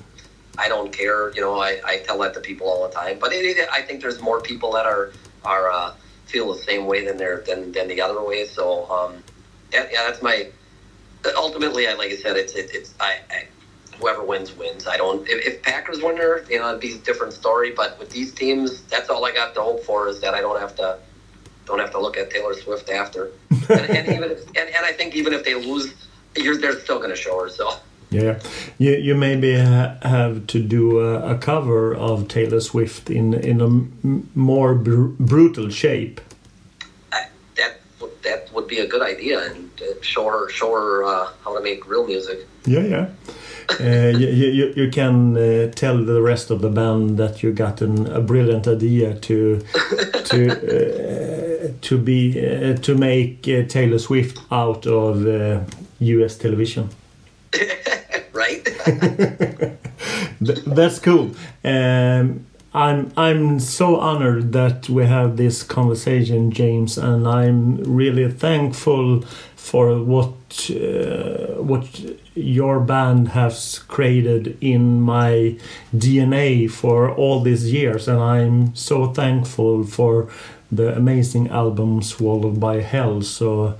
[0.58, 1.32] I don't care.
[1.34, 3.18] You know, I, I tell that to people all the time.
[3.18, 5.12] But it, it, I think there's more people that are
[5.44, 5.94] are uh,
[6.26, 8.46] feel the same way than they're than, than the other way.
[8.46, 9.22] So um,
[9.72, 10.48] yeah, yeah, that's my.
[11.36, 13.46] Ultimately, I like I said, it's it, it's I, I
[13.98, 14.86] whoever wins wins.
[14.86, 15.28] I don't.
[15.28, 17.72] If, if Packers win you know, it'd be a different story.
[17.72, 20.60] But with these teams, that's all I got to hope for is that I don't
[20.60, 20.98] have to
[21.66, 23.30] don't have to look at Taylor Swift after.
[23.68, 25.92] and, and even if, and, and I think even if they lose,
[26.36, 27.48] you're, they're still going to show her.
[27.50, 27.70] So.
[28.10, 28.38] Yeah,
[28.78, 33.60] you you maybe ha have to do a, a cover of Taylor Swift in in
[33.60, 36.20] a m- more br brutal shape.
[37.12, 41.02] I- that would- that would be a good idea and uh, show her show her
[41.04, 42.38] uh, how to make real music.
[42.64, 43.06] Yeah, yeah.
[43.80, 45.42] uh, you, you, you can uh,
[45.82, 49.36] tell the rest of the band that you got an, a brilliant idea to
[50.30, 51.25] to uh,
[51.82, 55.60] to be uh, to make uh, Taylor Swift out of uh,
[56.00, 56.36] U.S.
[56.36, 56.90] television.
[58.32, 58.64] right?
[60.40, 61.32] That's cool.
[61.64, 69.22] Um, I'm I'm so honored that we have this conversation, James, and I'm really thankful
[69.56, 71.88] for what uh, what
[72.34, 75.58] your band has created in my
[75.94, 80.28] DNA for all these years, and I'm so thankful for
[80.70, 83.22] the amazing album Swallowed by Hell.
[83.22, 83.76] So,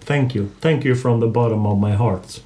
[0.00, 2.40] thank you, thank you from the bottom of my heart.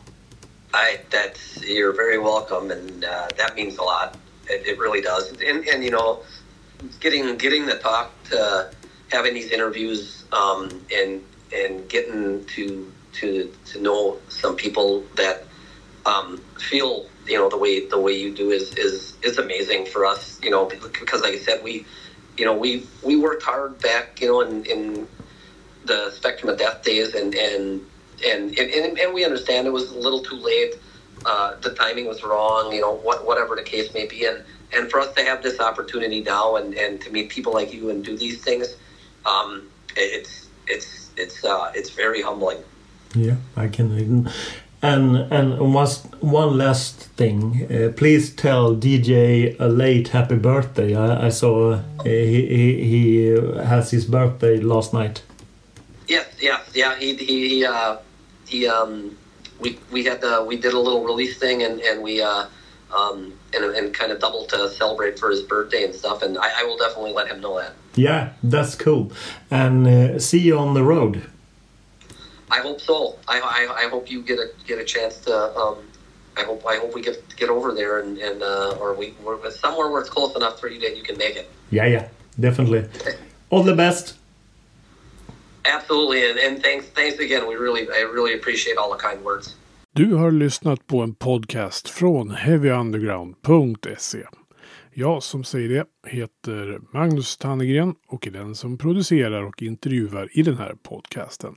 [0.72, 4.16] I that's you're very welcome, and uh, that means a lot.
[4.48, 5.30] It, it really does.
[5.30, 6.22] And and you know,
[7.00, 8.70] getting getting the talk to
[9.10, 11.22] having these interviews um, and
[11.54, 15.44] and getting to to to know some people that
[16.06, 20.04] um, feel you know the way the way you do is is is amazing for
[20.04, 20.40] us.
[20.42, 21.86] You know, because like I said, we
[22.36, 25.08] you know we we worked hard back you know in, in
[25.84, 27.84] the Spectrum of Death days, and and
[28.26, 30.74] and and, and we understand it was a little too late.
[31.26, 34.26] Uh, the timing was wrong, you know, what, whatever the case may be.
[34.26, 34.44] And,
[34.76, 37.88] and for us to have this opportunity now and, and to meet people like you
[37.88, 38.76] and do these things,
[39.24, 39.66] um,
[39.96, 42.58] it's, it's, it's, uh, it's very humbling.
[43.14, 44.30] Yeah, I can.
[44.84, 45.88] And and one
[46.20, 50.94] one last thing, uh, please tell DJ a late happy birthday.
[50.94, 53.26] I, I saw uh, he, he he
[53.64, 55.22] has his birthday last night.
[56.06, 56.98] Yeah, yeah, yeah.
[56.98, 57.96] He he he, uh,
[58.46, 59.16] he um,
[59.58, 62.44] we we had the we did a little release thing and and we uh,
[62.94, 66.22] um, and and kind of double to celebrate for his birthday and stuff.
[66.22, 67.72] And I, I will definitely let him know that.
[67.94, 69.12] Yeah, that's cool.
[69.50, 71.22] And uh, see you on the road.
[72.54, 72.96] I hope so.
[73.26, 75.34] I, I, I hope you get a get a chance to.
[75.60, 75.76] Um,
[76.36, 79.50] I hope I hope we get get over there and and uh, or we we're
[79.50, 81.46] somewhere where it's close enough for you that you can make it.
[81.70, 82.04] Yeah, yeah,
[82.40, 82.84] definitely.
[83.48, 84.14] All the best.
[85.64, 87.42] Absolutely, and, and thanks thanks again.
[87.48, 89.56] We really I really appreciate all the kind words.
[89.92, 94.26] Du har lyssnat på en podcast från heavyunderground.se.
[94.92, 100.42] Jag som säger det heter Magnus Tannegren och är den som producerar och intervjuar i
[100.42, 101.56] den här podcasten.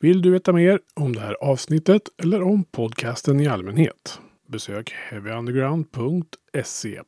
[0.00, 4.20] Vill du veta mer om det här avsnittet eller om podcasten i allmänhet?
[4.46, 7.00] Besök heavyunderground.se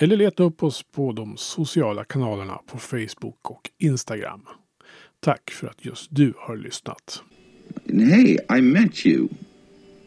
[0.00, 4.40] eller leta upp oss på de sociala kanalerna på Facebook och Instagram.
[5.20, 7.22] Tack för att just du har lyssnat.
[7.86, 9.28] Hey, I met you.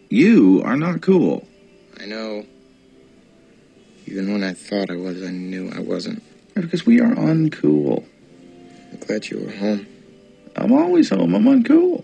[0.10, 1.42] You are not cool.
[2.04, 2.46] I know.
[4.06, 6.20] Even when I thought I was, I knew I wasn't.
[6.54, 8.04] Because we are uncool.
[8.92, 9.86] I'm glad you were home.
[10.56, 11.36] I'm always home.
[11.36, 12.04] I'm uncool.